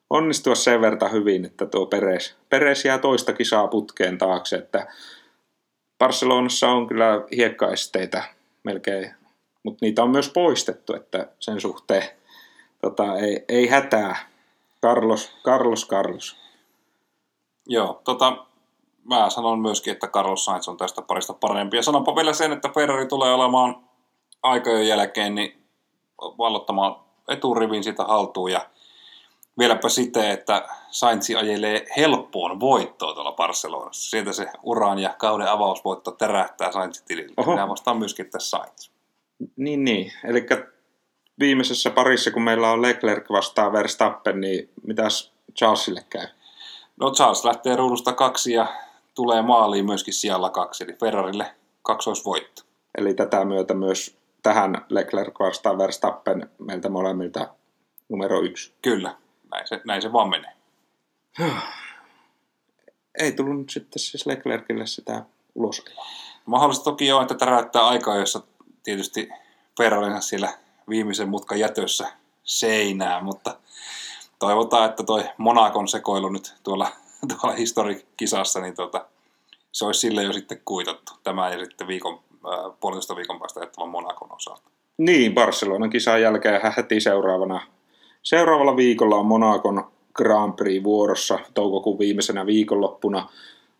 [0.10, 4.88] Onnistua sen verran hyvin, että tuo Peres, Peres jää toista kisaa putkeen taakse, että
[6.00, 8.24] Barcelonassa on kyllä hiekkaesteitä
[8.64, 9.12] melkein,
[9.64, 12.04] mutta niitä on myös poistettu, että sen suhteen
[12.82, 14.36] tota, ei, ei hätää.
[14.82, 16.38] Carlos, Carlos, Carlos.
[17.68, 18.46] Joo, tota,
[19.04, 21.78] mä sanon myöskin, että Carlos Sainz on tästä parista parempi.
[21.78, 23.76] Ja sanonpa vielä sen, että Ferrari tulee olemaan
[24.44, 25.64] aikojen jälkeen niin
[26.22, 28.70] vallottamaan eturivin sitä haltuun ja
[29.60, 34.10] vieläpä sitten, että Sainz ajelee helppoon voittoon tuolla Barcelonassa.
[34.10, 37.34] Sieltä se uran ja kauden avausvoitto terähtää Sainzin tilille.
[37.48, 38.90] Minä vastaan myöskin, että Sainz.
[39.56, 40.12] Niin, niin.
[40.24, 40.46] Eli
[41.40, 46.28] viimeisessä parissa, kun meillä on Leclerc vastaan Verstappen, niin mitäs Charlesille käy?
[46.98, 48.68] No Charles lähtee ruudusta kaksi ja
[49.16, 51.52] tulee maaliin myöskin siellä kaksi, eli Ferrarille
[51.82, 52.62] kaksoisvoitto.
[52.98, 57.50] Eli tätä myötä myös tähän Leclerc vastaan Verstappen meiltä molemmilta
[58.10, 58.74] numero yksi.
[58.82, 59.18] Kyllä,
[59.52, 60.54] näin se, näin se vaan menee.
[63.20, 65.26] Ei tullut nyt sitten siis Leclercille sitä
[65.56, 65.86] ulos.
[66.46, 68.42] Mahdollista toki on, että täräyttää aikaa, jossa
[68.84, 69.30] tietysti
[69.78, 70.54] Ferrarinsa siellä
[70.90, 72.08] viimeisen mutkan jätössä
[72.44, 73.58] seinää, mutta
[74.40, 76.92] toivotaan, että toi Monakon sekoilu nyt tuolla,
[77.28, 79.06] tuolla historikisassa, niin tota,
[79.72, 81.14] se olisi sille jo sitten kuitattu.
[81.24, 84.70] Tämä ja sitten viikon, äh, puolitoista viikon päästä jättävän Monakon osalta.
[84.98, 87.62] Niin, Barcelonan kisan jälkeen heti seuraavana.
[88.24, 93.30] Seuraavalla viikolla on Monakon Grand Prix vuorossa toukokuun viimeisenä viikonloppuna.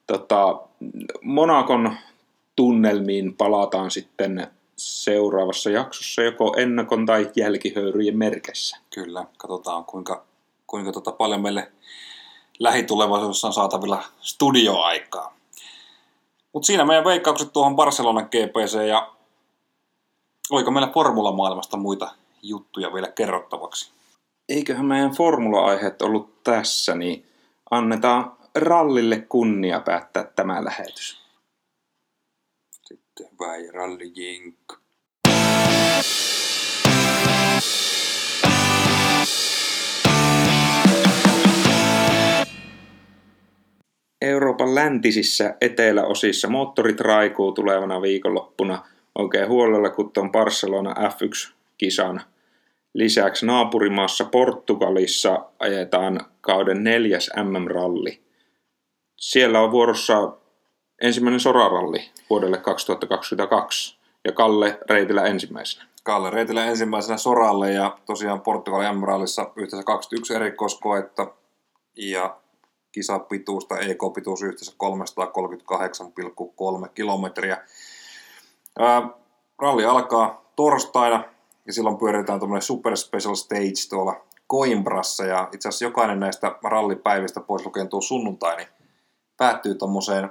[0.08, 0.60] Tota,
[1.22, 1.96] Monakon
[2.56, 8.78] tunnelmiin palataan sitten seuraavassa jaksossa joko ennakon tai jälkihöyryjen merkeissä.
[8.94, 10.24] Kyllä, katsotaan kuinka,
[10.68, 11.72] kuinka tota paljon meille
[12.60, 15.35] lähitulevaisuudessa on saatavilla studioaikaa.
[16.56, 19.12] Mutta siinä meidän veikkaukset tuohon Barcelonan GPC ja
[20.52, 23.92] oliko meillä formulamaailmasta muita juttuja vielä kerrottavaksi?
[24.50, 27.26] Eiköhän meidän formula-aiheet ollut tässä, niin
[27.72, 31.22] annetaan rallille kunnia päättää tämä lähetys.
[32.72, 34.74] Sitten vai ralli jink.
[44.22, 48.86] Euroopan läntisissä eteläosissa moottorit raikuu tulevana viikonloppuna
[49.16, 52.22] oikein huolella, kun tuon Barcelona F1-kisan
[52.94, 58.22] lisäksi naapurimaassa Portugalissa ajetaan kauden neljäs MM-ralli.
[59.18, 60.34] Siellä on vuorossa
[61.02, 65.86] ensimmäinen soraralli vuodelle 2022 ja Kalle Reitilä ensimmäisenä.
[66.04, 71.28] Kalle Reitilä ensimmäisenä soralle ja tosiaan Portugalin M-rallissa yhteensä 21 erikoiskoetta
[71.98, 72.38] ja
[72.96, 74.74] kisapituus tai EK-pituus yhteensä
[76.84, 77.58] 338,3 kilometriä.
[78.80, 79.10] Ää,
[79.60, 81.24] ralli alkaa torstaina
[81.66, 87.40] ja silloin pyöritään tuommoinen Super Special Stage tuolla Coimbrassa ja itse asiassa jokainen näistä rallipäivistä
[87.40, 88.68] pois lukien tuo sunnuntai, niin
[89.38, 90.30] päättyy tuommoiseen,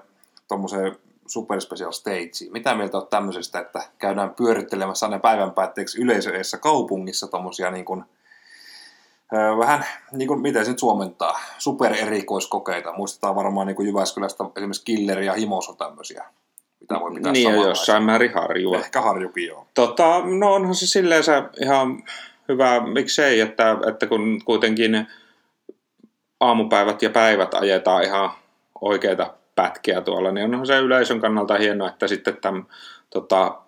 [0.49, 0.97] tuommoiseen
[1.27, 2.53] Super Special Stageen.
[2.53, 8.05] Mitä mieltä olet tämmöisestä, että käydään pyörittelemässä aina päivän päätteeksi yleisöessä kaupungissa tuommoisia niin kuin,
[9.33, 12.93] vähän niin kuin, miten se nyt suomentaa, supererikoiskokeita.
[12.93, 16.25] Muistetaan varmaan niin kuin Jyväskylästä esimerkiksi Killer ja Himos on tämmöisiä,
[16.81, 18.79] mitä voi pitää Niin ja jossain määrin harjua.
[18.79, 19.67] Ehkä Harjukin joo.
[19.75, 21.23] Tota, no onhan se silleen
[21.63, 22.03] ihan
[22.49, 25.07] hyvä, miksei, että, että kun kuitenkin
[26.41, 28.31] aamupäivät ja päivät ajetaan ihan
[28.81, 32.67] oikeita pätkiä tuolla, niin onhan se yleisön kannalta hienoa, että sitten tämän,
[33.11, 33.64] tota,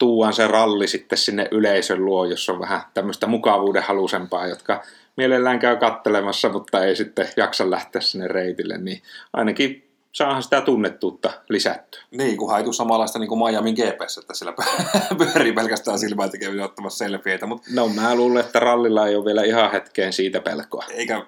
[0.00, 4.82] tuuan se ralli sitten sinne yleisön luo, jos on vähän tämmöistä mukavuuden halusempaa, jotka
[5.16, 11.32] mielellään käy kattelemassa, mutta ei sitten jaksa lähteä sinne reitille, niin ainakin saahan sitä tunnettuutta
[11.48, 12.00] lisättyä.
[12.10, 14.52] Niin, kun haitu samanlaista niin kuin Miamin GPS, että sillä
[15.18, 19.42] pyörii pelkästään silmää tekevillä ottamassa selfieitä, mutta No mä luulen, että rallilla ei ole vielä
[19.42, 20.84] ihan hetkeen siitä pelkoa.
[20.90, 21.26] eikä,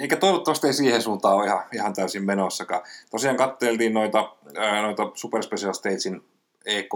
[0.00, 2.82] eikä toivottavasti ei siihen suuntaan ole ihan, ihan täysin menossakaan.
[3.10, 4.36] Tosiaan katteltiin noita,
[4.82, 6.24] noita Super Special Stagein
[6.66, 6.94] EK,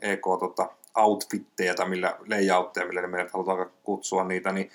[0.00, 4.70] EK tota, outfitteja, tai millä layoutteja, millä meidät halutaan kutsua niitä, niin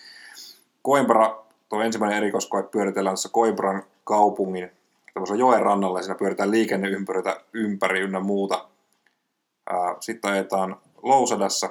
[0.86, 4.72] Coimbra, tuo ensimmäinen erikoiskoe pyöritellään tässä Coimbran kaupungin
[5.14, 8.66] tämmöisen joen rannalla, ja siinä pyöritään liikenneympyröitä ympäri ynnä muuta.
[10.00, 11.70] Sitten ajetaan Lousadassa,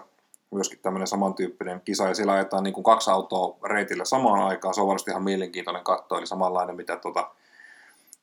[0.50, 4.74] myöskin tämmöinen samantyyppinen kisa, ja siellä ajetaan niin kuin kaksi autoa reitillä samaan aikaan.
[4.74, 7.30] Se on varmasti ihan mielenkiintoinen katto, eli samanlainen, mitä, tota,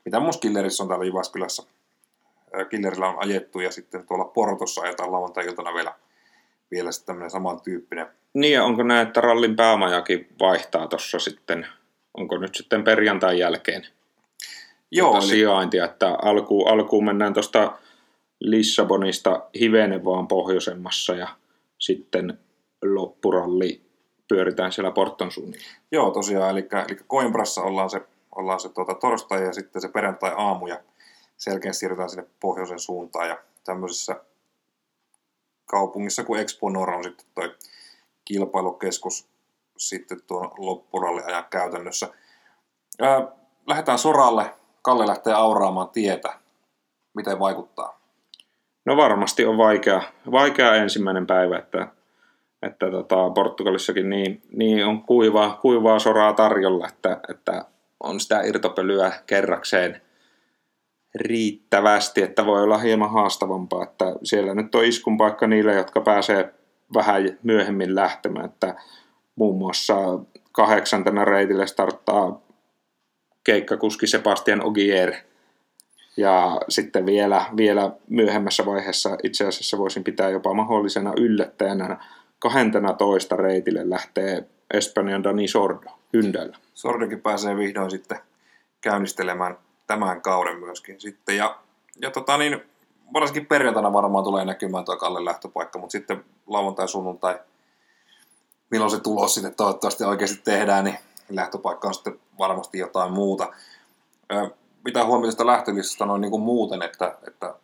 [0.06, 1.64] mitä muun Killerissä on täällä Jyväskylässä.
[2.54, 5.94] Ää, Killerillä on ajettu, ja sitten tuolla Portossa ajetaan lauantai-iltana vielä,
[6.72, 8.08] vielä sitten tämmöinen samantyyppinen.
[8.34, 11.68] Niin ja onko näin, että rallin päämajakin vaihtaa tuossa sitten,
[12.18, 13.86] onko nyt sitten perjantain jälkeen
[14.92, 17.78] Joo, tota eli, sijaintia, että alkuun, alkuun mennään tuosta
[18.40, 21.28] Lissabonista hivenen vaan pohjoisemmassa ja
[21.78, 22.40] sitten
[22.84, 23.82] loppuralli
[24.28, 25.66] pyöritään siellä Porton suunnilla.
[25.92, 28.02] joo tosiaan, eli, eli Coimbrassa ollaan se,
[28.36, 30.80] ollaan se tuota, torstai ja sitten se perjantai-aamu, ja
[31.40, 34.16] selkeästi siirrytään sinne pohjoisen suuntaan, ja tämmöisessä
[35.66, 37.56] kaupungissa kuin Exponor on sitten toi
[38.26, 39.28] kilpailukeskus
[39.78, 42.08] sitten tuon loppuralliajan käytännössä.
[43.02, 43.28] Ää,
[43.68, 44.54] lähdetään soralle.
[44.82, 46.34] Kalle lähtee auraamaan tietä.
[47.14, 48.00] Miten vaikuttaa?
[48.86, 51.88] No varmasti on vaikea, vaikea ensimmäinen päivä, että,
[52.62, 57.66] että tota, Portugalissakin niin, niin on kuivaa, kuivaa soraa tarjolla, että, että
[58.04, 60.02] on sitä irtopölyä kerrakseen
[61.16, 66.54] riittävästi, että voi olla hieman haastavampaa, että siellä nyt on iskun paikka niille, jotka pääsee
[66.94, 68.76] vähän myöhemmin lähtemään, että
[69.36, 69.96] muun muassa
[70.52, 72.42] kahdeksantena reitille starttaa
[73.44, 75.14] keikkakuski Sebastian Ogier,
[76.18, 81.98] ja sitten vielä, vielä myöhemmässä vaiheessa itse asiassa voisin pitää jopa mahdollisena yllättäjänä
[82.40, 84.44] 12 reitille lähtee
[84.74, 86.58] Espanjan Dani Sordo Hyndällä.
[86.74, 88.18] Sordokin pääsee vihdoin sitten
[88.82, 89.58] käynnistelemään
[89.90, 91.38] tämän kauden myöskin sitten.
[91.38, 91.60] Ja,
[92.02, 92.62] ja tota niin,
[93.14, 97.40] varsinkin perjantaina varmaan tulee näkymään tuo Kallen lähtöpaikka, mutta sitten lauantai, sunnuntai,
[98.70, 100.98] milloin se tulos sitten toivottavasti oikeasti tehdään, niin
[101.30, 103.54] lähtöpaikka on sitten varmasti jotain muuta.
[104.86, 107.56] Mitä huomioida tästä lähtölistasta noin niin kuin muuten, että, että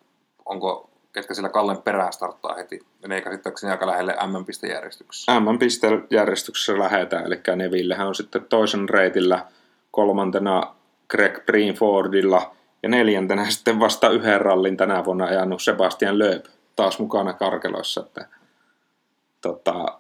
[0.46, 5.40] onko ketkä sillä Kallen perään starttaa heti, ne ei käsittääkseni aika lähelle MM-pistejärjestyksessä.
[5.40, 9.46] M-pistejärjestyksessä lähetään, eli Nevillehän on sitten toisen reitillä
[9.92, 10.75] kolmantena
[11.10, 16.46] Greg Greenfordilla ja neljäntenä sitten vasta yhden rallin tänä vuonna ajanut Sebastian Loeb
[16.76, 18.02] taas mukana karkeloissa.
[18.02, 18.28] Että,
[19.42, 20.00] tota,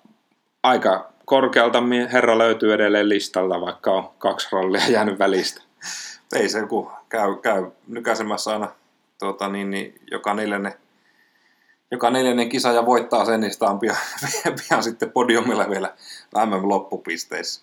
[0.64, 5.62] aika korkealta herra löytyy edelleen listalta, vaikka on kaksi rallia jäänyt välistä.
[6.36, 8.72] Ei se, kun käy, käy nykäisemässä aina
[9.20, 10.74] tuota, niin, niin, joka neljännen
[11.92, 13.98] joka neljännen kisa ja voittaa sen, niin sitä on pian,
[14.70, 15.94] pian sitten podiumilla vielä
[16.46, 17.62] MM-loppupisteissä.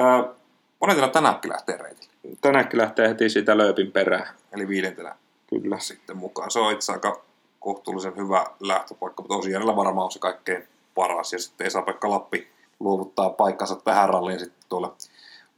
[0.00, 0.34] Öö,
[0.80, 2.13] monetella tänäkki lähtee reitille?
[2.40, 4.34] Tänäkki lähtee heti siitä lööpin perään.
[4.52, 5.16] Eli viidentenä
[5.50, 5.78] Kyllä.
[5.78, 6.50] sitten mukaan.
[6.50, 7.24] Se on itse aika
[7.60, 11.32] kohtuullisen hyvä lähtöpaikka, mutta tosiaan varmaan on se kaikkein paras.
[11.32, 12.48] Ja sitten Esa-Pekka Lappi
[12.80, 14.88] luovuttaa paikkansa tähän ralliin sitten tuolle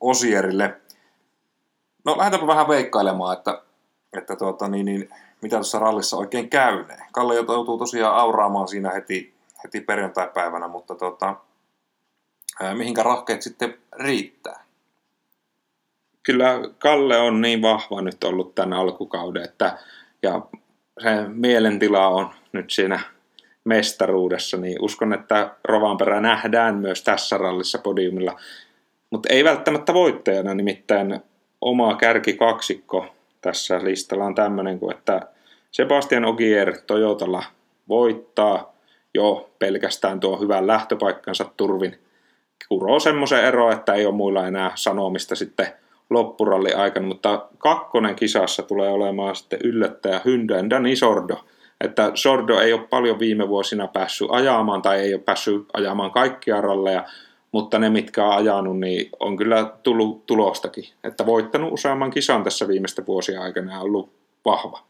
[0.01, 0.81] Osierille.
[2.05, 3.63] No lähdetäänpä vähän veikkailemaan, että,
[4.19, 5.11] että tuota, niin, niin,
[5.43, 6.99] mitä tuossa rallissa oikein käynee.
[7.13, 11.37] Kalle joutuu tosiaan auraamaan siinä heti, heti perjantai-päivänä, mutta tuota,
[12.61, 14.66] ää, mihinkä rahkeet sitten riittää?
[16.27, 19.79] Kyllä Kalle on niin vahva nyt ollut tämän alkukauden, että
[20.23, 20.41] ja
[21.03, 23.01] se mielentila on nyt siinä
[23.65, 28.41] mestaruudessa, niin uskon, että Rovanperä nähdään myös tässä rallissa podiumilla,
[29.11, 31.21] mutta ei välttämättä voittajana, nimittäin
[31.61, 33.07] oma kärki kaksikko
[33.41, 35.21] tässä listalla on tämmöinen kuin, että
[35.71, 37.45] Sebastian Ogier Toyotalla
[37.89, 38.75] voittaa
[39.15, 41.99] jo pelkästään tuo hyvän lähtöpaikkansa turvin.
[42.69, 48.63] Kuroo semmoisen ero, että ei ole muilla enää sanomista sitten loppuralli aikana, mutta kakkonen kisassa
[48.63, 51.45] tulee olemaan sitten yllättäjä Hyndän Dani Sordo.
[51.81, 56.61] Että Sordo ei ole paljon viime vuosina päässyt ajamaan tai ei ole päässyt ajamaan kaikkia
[56.61, 57.05] ralleja,
[57.53, 60.85] mutta ne, mitkä on ajanut, niin on kyllä tullut tulostakin.
[61.05, 64.11] Että voittanut useamman kisan tässä viimeisten vuosien aikana ja ollut
[64.45, 64.81] vahva.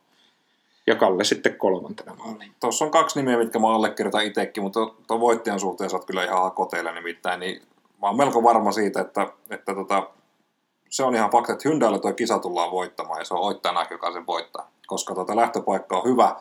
[0.87, 2.53] Ja Kalle sitten kolmantena maaliin.
[2.61, 6.25] Tuossa on kaksi nimeä, mitkä mä allekirjoitan itsekin, mutta tuon voittajan suhteen sä oot kyllä
[6.25, 7.41] ihan hakoteilla nimittäin.
[7.41, 7.62] Niin
[8.03, 10.11] mä oon melko varma siitä, että, että tota,
[10.97, 14.12] se on ihan fakta, että Hyndällä tuo kisa tullaan voittamaan ja se on Oittajana, joka
[14.12, 14.70] sen voittaa.
[14.86, 16.36] Koska tuota lähtöpaikka on hyvä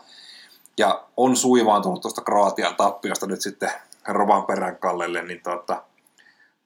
[0.77, 3.71] ja on suivaantunut tuosta Kroatian tappiosta nyt sitten
[4.07, 5.83] Rovan perän Kallelle, niin tuota,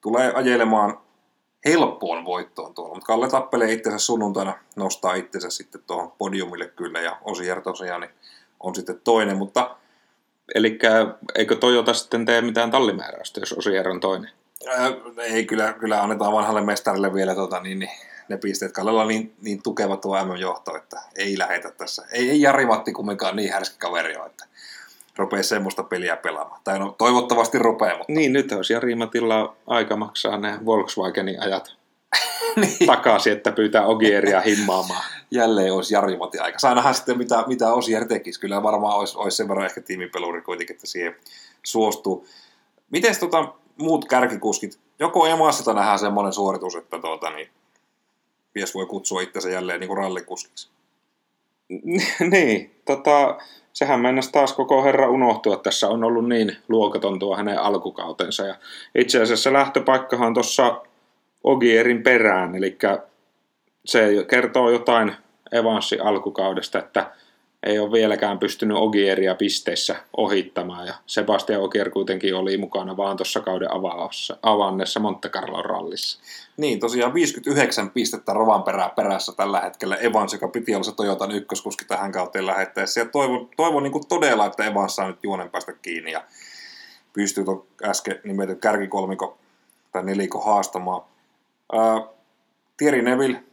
[0.02, 1.00] tulee ajelemaan
[1.66, 2.94] helppoon voittoon tuolla.
[2.94, 8.12] Mutta Kalle tappelee itsensä sunnuntaina, nostaa itsensä sitten tuohon podiumille kyllä ja Osier tosiaan niin
[8.60, 9.76] on sitten toinen, mutta
[10.56, 10.80] Eli
[11.36, 14.32] eikö Toyota sitten tee mitään tallimääräystä, jos Osier on toinen?
[14.68, 17.92] Ää, ei, kyllä, kyllä annetaan vanhalle mestarille vielä tota, niin, niin,
[18.30, 18.72] ne pisteet.
[18.72, 22.06] Kallella on niin, niin tukeva tuo M-johto, että ei lähetä tässä.
[22.12, 24.46] Ei, ei Jari Matti kumminkaan niin härski kaveri ole, että
[25.18, 26.62] rupeaa semmoista peliä pelaamaan.
[26.64, 28.14] Tai no, toivottavasti rupeaa, mutta...
[28.14, 31.76] Niin, nyt olisi Jari Matilla aika maksaa ne Volkswagenin ajat
[32.56, 32.88] niin.
[32.88, 35.04] takaisin, että pyytää Ogieria himmaamaan.
[35.32, 36.60] Jälleen olisi Jari Matti aika.
[36.60, 38.40] Saa nähdä sitten, mitä, mitä Osier tekisi.
[38.40, 41.16] Kyllä varmaan olisi, olisi sen verran ehkä tiimipeluri kuitenkin, että siihen
[41.64, 42.28] suostuu.
[42.90, 47.50] Miten tota, muut kärkikuskit, joko Emassilta nähdään semmoinen suoritus, että tuota, niin,
[48.56, 50.70] mies voi kutsua itsensä jälleen niin kuin rallikuskiksi.
[52.32, 53.38] niin, tota,
[53.74, 58.46] sehän mennessä taas koko herra unohtua, että tässä on ollut niin luokaton tuo hänen alkukautensa.
[58.46, 58.56] Ja
[58.96, 60.82] itse asiassa lähtöpaikkahan tuossa
[61.44, 62.78] Ogierin perään, eli
[63.86, 65.16] se kertoo jotain
[65.52, 67.12] Evansin alkukaudesta, että
[67.64, 73.40] ei ole vieläkään pystynyt Ogieria pisteissä ohittamaan ja Sebastian Ogier kuitenkin oli mukana vaan tuossa
[73.40, 76.20] kauden avaassa, avannessa Monte Carlo rallissa.
[76.58, 81.32] Niin, tosiaan 59 pistettä Rovan perää perässä tällä hetkellä Evans, joka piti olla se Toyotan
[81.32, 83.00] ykköskuski tähän kauteen lähettäessä.
[83.00, 86.24] Ja toivon, toivon niin todella, että Evans saa nyt juonen päästä kiinni ja
[87.14, 89.38] pystyy tuon äsken nimetyn kärkikolmiko
[89.92, 91.02] tai neliko haastamaan.
[91.74, 92.04] Ää,
[92.78, 93.44] Thierry Neville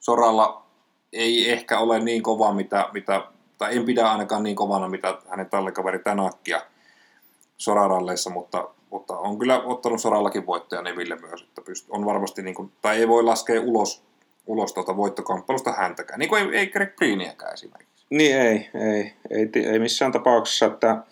[0.00, 0.67] Soralla
[1.12, 3.22] ei ehkä ole niin kova, mitä, mitä,
[3.58, 6.62] tai en pidä ainakaan niin kovana, mitä hänen tallekaveri Tänakkia
[7.56, 12.54] soraralleissa, mutta, mutta on kyllä ottanut sorallakin voittaja Neville myös, että pyst- on varmasti, niin
[12.54, 14.02] kuin, tai ei voi laskea ulos,
[14.46, 18.06] ulos tuota voittokamppailusta häntäkään, niin kuin ei, ei Greg Greeniäkään esimerkiksi.
[18.10, 21.02] Niin ei, ei, ei, ei missään tapauksessa, että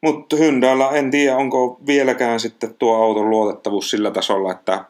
[0.00, 4.84] mutta Hyndällä en tiedä, onko vieläkään sitten tuo auton luotettavuus sillä tasolla, että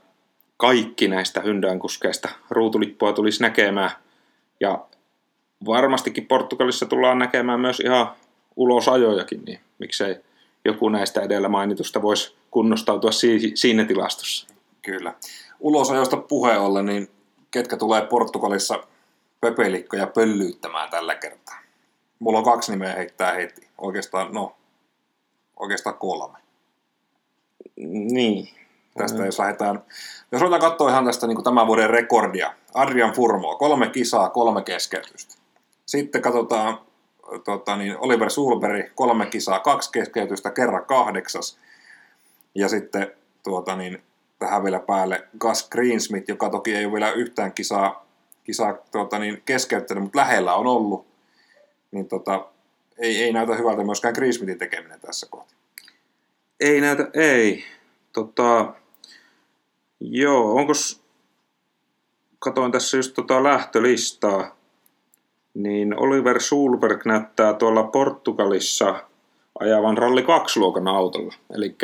[0.58, 3.90] kaikki näistä Hyndään kuskeista ruutulippua tulisi näkemään.
[4.60, 4.84] Ja
[5.66, 8.12] varmastikin Portugalissa tullaan näkemään myös ihan
[8.56, 10.16] ulosajojakin, niin miksei
[10.64, 14.46] joku näistä edellä mainitusta voisi kunnostautua si- siinä tilastossa.
[14.82, 15.14] Kyllä.
[15.60, 17.08] Ulosajoista puheen ollen, niin
[17.50, 18.82] ketkä tulee Portugalissa
[19.40, 21.58] pöpelikkoja pöllyyttämään tällä kertaa?
[22.18, 23.68] Mulla on kaksi nimeä heittää heti.
[23.78, 24.56] Oikeastaan, no,
[25.56, 26.38] oikeastaan kolme.
[27.86, 28.48] Niin.
[28.98, 29.82] Tästä jos lähdetään,
[30.32, 35.34] jos ruvetaan katsoa ihan tästä niin tämän vuoden rekordia, Adrian Furmo, kolme kisaa, kolme keskeytystä.
[35.86, 36.78] Sitten katsotaan
[37.44, 41.58] tota, niin Oliver Sulberg, kolme kisaa, kaksi keskeytystä, kerran kahdeksas.
[42.54, 44.02] Ja sitten tuota, niin,
[44.38, 48.06] tähän vielä päälle Gus Greensmith, joka toki ei ole vielä yhtään kisaa,
[48.44, 51.06] kisaa tuota, niin keskeyttänyt, mutta lähellä on ollut.
[51.90, 52.46] Niin tota,
[52.98, 55.58] ei, ei näytä hyvältä myöskään Greensmithin tekeminen tässä kohtaa.
[56.60, 57.64] Ei näytä, ei.
[58.12, 58.74] Tota,
[60.00, 61.02] joo, onkos,
[62.38, 64.56] katoin tässä just tota lähtölistaa,
[65.54, 69.04] niin Oliver Sulberg näyttää tuolla Portugalissa
[69.60, 71.34] ajavan ralli 2-luokan autolla.
[71.54, 71.76] Eli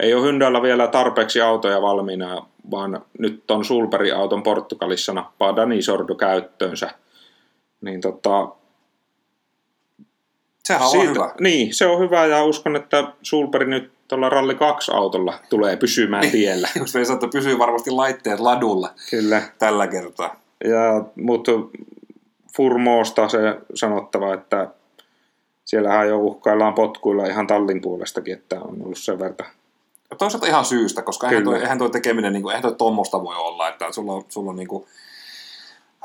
[0.00, 5.82] ei ole Hyndällä vielä tarpeeksi autoja valmiina, vaan nyt on Sulberin auton Portugalissa nappaa Dani
[5.82, 6.90] Sordo käyttöönsä.
[7.80, 8.48] Niin tota,
[10.72, 11.34] Sehän on siitä, hyvä.
[11.40, 16.30] Niin, se on hyvä ja uskon, että Sulberi nyt tuolla Ralli 2 autolla tulee pysymään
[16.30, 16.68] tiellä.
[16.78, 19.42] Just ei että pysyy varmasti laitteet ladulla Kyllä.
[19.58, 20.36] tällä kertaa.
[20.64, 21.52] Ja, mutta
[22.56, 23.38] Furmoosta se
[23.74, 24.68] sanottava, että
[25.64, 29.50] siellähän jo uhkaillaan potkuilla ihan tallin puolestakin, että on ollut sen verran.
[30.10, 33.22] Ja toisaalta ihan syystä, koska eihän toi, eihän toi tekeminen, niin kuin, eihän toi tuommoista
[33.22, 34.86] voi olla, että sulla on, sulla on niin kuin,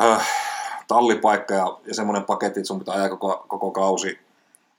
[0.04, 0.30] äh,
[0.88, 4.20] tallipaikka ja, ja semmoinen paketti, että sun pitää ajaa koko, koko kausi,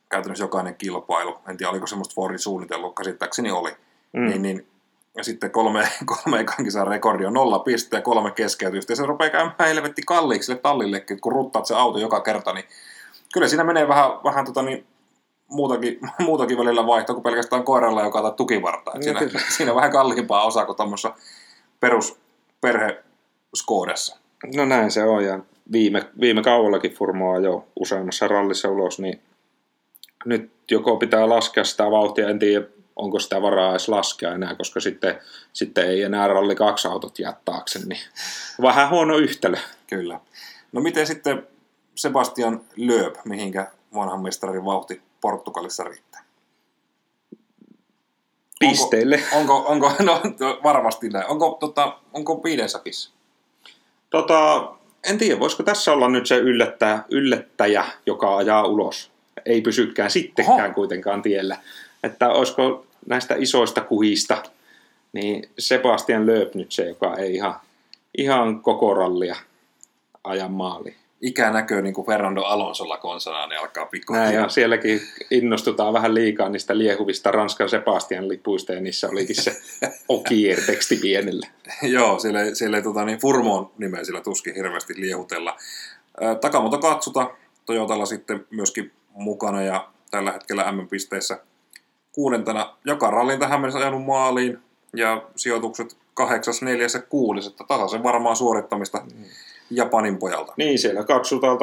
[0.09, 1.39] käytännössä jokainen kilpailu.
[1.49, 3.71] En tiedä, oliko semmoista Fordin suunnitellut, käsittääkseni oli.
[4.13, 4.27] Mm.
[4.27, 4.67] Niin, niin,
[5.17, 5.89] ja sitten kolme,
[6.25, 8.93] kolme ekan kisan rekordi on nolla pistettä ja kolme keskeytystä.
[8.93, 12.65] Ja se rupeaa käymään helvetti kalliiksi sille tallillekin, kun ruttaat se auto joka kerta, niin
[13.33, 14.87] kyllä siinä menee vähän, vähän tota niin,
[15.49, 18.95] muutakin, muutakin välillä vaihtoa kuin pelkästään koiralla, joka ottaa tukivartaa.
[18.95, 19.41] No Siinä, kyllä.
[19.57, 21.15] siinä on vähän kalliimpaa osaa kuin tuommoisessa
[21.81, 22.21] perus
[22.61, 23.03] perhe
[23.55, 24.19] Skodassa.
[24.57, 25.39] No näin se on ja
[25.73, 29.21] viime, viime kaudellakin Furmoa jo useammassa rallissa ulos, niin
[30.27, 32.66] nyt joko pitää laskea sitä vauhtia, en tiedä
[32.97, 35.18] onko sitä varaa edes laskea enää, koska sitten,
[35.53, 38.01] sitten ei enää ralli kaksi autot jää taakse, niin
[38.62, 39.57] vähän huono yhtälö.
[39.87, 40.20] Kyllä.
[40.72, 41.47] No miten sitten
[41.95, 46.24] Sebastian Lööp, mihinkä vanhan mestarin vauhti Portugalissa riittää?
[48.61, 49.22] Pisteille.
[49.33, 50.20] Onko, onko no,
[50.62, 51.27] varmasti näin.
[51.27, 53.11] Onko, tota, onko viidensakissa?
[54.11, 54.68] Tota,
[55.05, 59.16] en tiedä, voisiko tässä olla nyt se yllättäjä, yllättäjä joka ajaa ulos.
[59.47, 60.75] Ei pysykään sittenkään Oho.
[60.75, 61.57] kuitenkaan tiellä.
[62.03, 64.43] Että olisiko näistä isoista kuhista,
[65.13, 67.55] niin Sebastian Lööp nyt se, joka ei ihan,
[68.19, 69.37] ihan koko rallia
[70.25, 70.97] aja maaliin.
[71.21, 74.33] Ikä näköy niin kuin Fernando Alonsolla konsana, niin alkaa pikkuhiljaa.
[74.33, 79.57] Ja sielläkin innostutaan vähän liikaa niistä liehuvista Ranskan Sebastian lipuista, ja niissä olikin se
[80.09, 81.47] Okier-teksti pienelle.
[81.83, 85.57] Joo, siellä, siellä tota, niin Furmoon nimeä sillä tuskin hirveästi liehutella.
[86.41, 87.31] Takamoto Katsuta
[87.67, 91.39] Toyotalla sitten myöskin mukana ja tällä hetkellä M-pisteissä
[92.12, 94.59] kuudentena joka rallin tähän mennessä ajanut maaliin
[94.97, 99.03] ja sijoitukset kahdeksas, neljäs ja kuudes, että tasaisen varmaa suorittamista
[99.71, 100.53] Japanin pojalta.
[100.57, 101.59] Niin, siellä katsotaan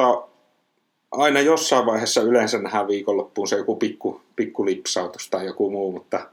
[1.10, 6.26] aina jossain vaiheessa yleensä nähdään viikonloppuun se joku pikku, pikku lipsautus tai joku muu, mutta,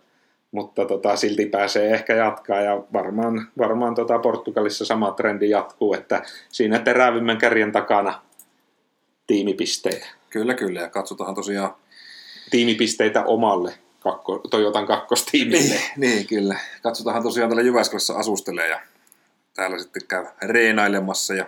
[0.51, 6.24] mutta tota, silti pääsee ehkä jatkaa ja varmaan, varmaan tota Portugalissa sama trendi jatkuu, että
[6.49, 8.22] siinä terävimmän kärjen takana
[9.28, 10.20] tiimipisteitä.
[10.32, 10.81] Kyllä, kyllä.
[10.81, 11.76] Ja katsotaan tosiaan
[12.49, 15.60] Tiimipisteitä omalle kakko, Toyotan kakkostiimille.
[15.60, 16.60] Niin, niin, kyllä.
[16.84, 18.80] Katsotaan tosiaan täällä Jyväskylässä asustelee ja
[19.56, 21.45] täällä sitten käy reenailemassa ja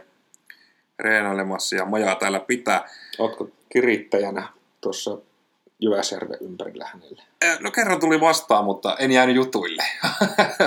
[1.00, 2.90] reenailemassa ja majaa täällä pitää.
[3.18, 4.48] Oletko kirittäjänä
[4.82, 5.18] tuossa
[5.80, 7.24] Jyväsjärven ympärillä hänelle?
[7.60, 9.84] No kerran tuli vastaan, mutta en jäänyt jutuille.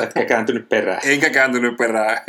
[0.03, 1.01] Etkä kääntynyt perään.
[1.05, 2.21] Enkä kääntynyt perään,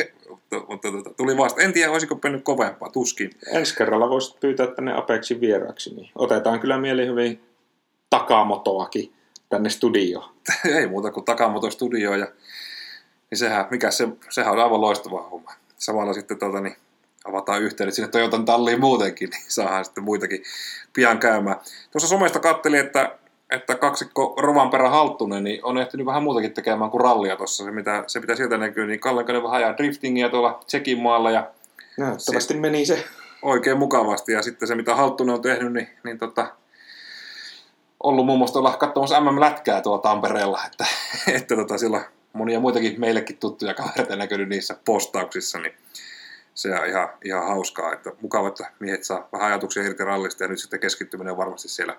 [0.67, 1.65] mutta, tota, tuli vastaan.
[1.65, 3.31] En tiedä, olisiko mennyt kovempaa, tuskin.
[3.51, 7.41] Ensi kerralla voisit pyytää tänne Apexin vieraaksi, niin otetaan kyllä mielihyvin
[8.09, 9.13] takamotoakin
[9.49, 10.29] tänne studioon.
[10.79, 12.27] Ei muuta kuin takamoto studio ja
[13.31, 15.51] niin sehän, mikä se, sehän on aivan loistava homma.
[15.77, 16.75] Samalla sitten tota, niin,
[17.25, 20.43] avataan yhteydet sinne Toyotan talliin muutenkin, niin saadaan sitten muitakin
[20.93, 21.57] pian käymään.
[21.91, 23.17] Tuossa somesta kattelin, että,
[23.49, 27.63] että kaksikko Rovanperä Halttunen niin on ehtinyt vähän muutakin tekemään kuin rallia tuossa.
[27.63, 31.51] Se mitä, se mitä sieltä näkyy, niin Kallenkainen vähän ajaa driftingiä tuolla Tsekin maalla ja
[31.97, 33.03] Näyttävästi meni se.
[33.41, 34.31] oikein mukavasti.
[34.31, 36.51] Ja sitten se, mitä Halttunen on tehnyt, niin, niin tota,
[38.03, 40.85] ollut muun muassa tuolla katsomassa MM-lätkää tuolla Tampereella, että,
[41.37, 42.03] että tota, siellä on
[42.33, 45.73] monia muitakin meillekin tuttuja kavereita näkynyt niissä postauksissa, niin
[46.53, 50.47] se on ihan, ihan hauskaa, että mukava, että miehet saa vähän ajatuksia irti rallista ja
[50.47, 51.95] nyt sitten keskittyminen on varmasti siellä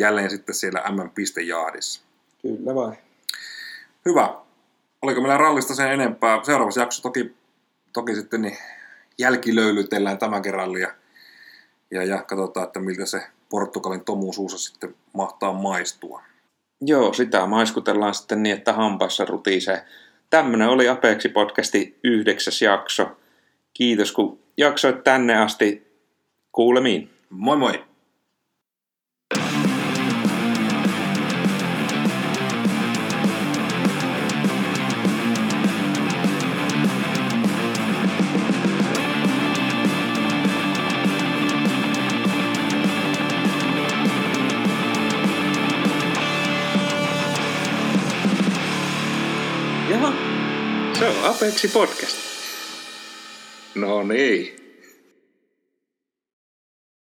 [0.00, 2.02] jälleen sitten siellä MM-pistejaadissa.
[2.42, 2.96] Kyllä vai.
[4.06, 4.34] Hyvä.
[5.02, 6.40] Oliko meillä rallista sen enempää?
[6.42, 7.34] Seuraavassa jaksossa toki,
[7.92, 8.56] toki sitten niin
[9.18, 10.94] jälkilöylytellään tämänkin rallia.
[11.90, 16.22] Ja, ja katsotaan, että miltä se Portugalin tomu sitten mahtaa maistua.
[16.80, 19.84] Joo, sitä maiskutellaan sitten niin, että hampaissa rutisee.
[20.30, 23.16] Tämmönen oli Apexi podcasti yhdeksäs jakso.
[23.74, 25.90] Kiitos kun jaksoit tänne asti.
[26.52, 27.10] Kuulemiin.
[27.30, 27.89] Moi moi!
[51.10, 52.16] On Apexi podcast.
[53.74, 54.59] No niin.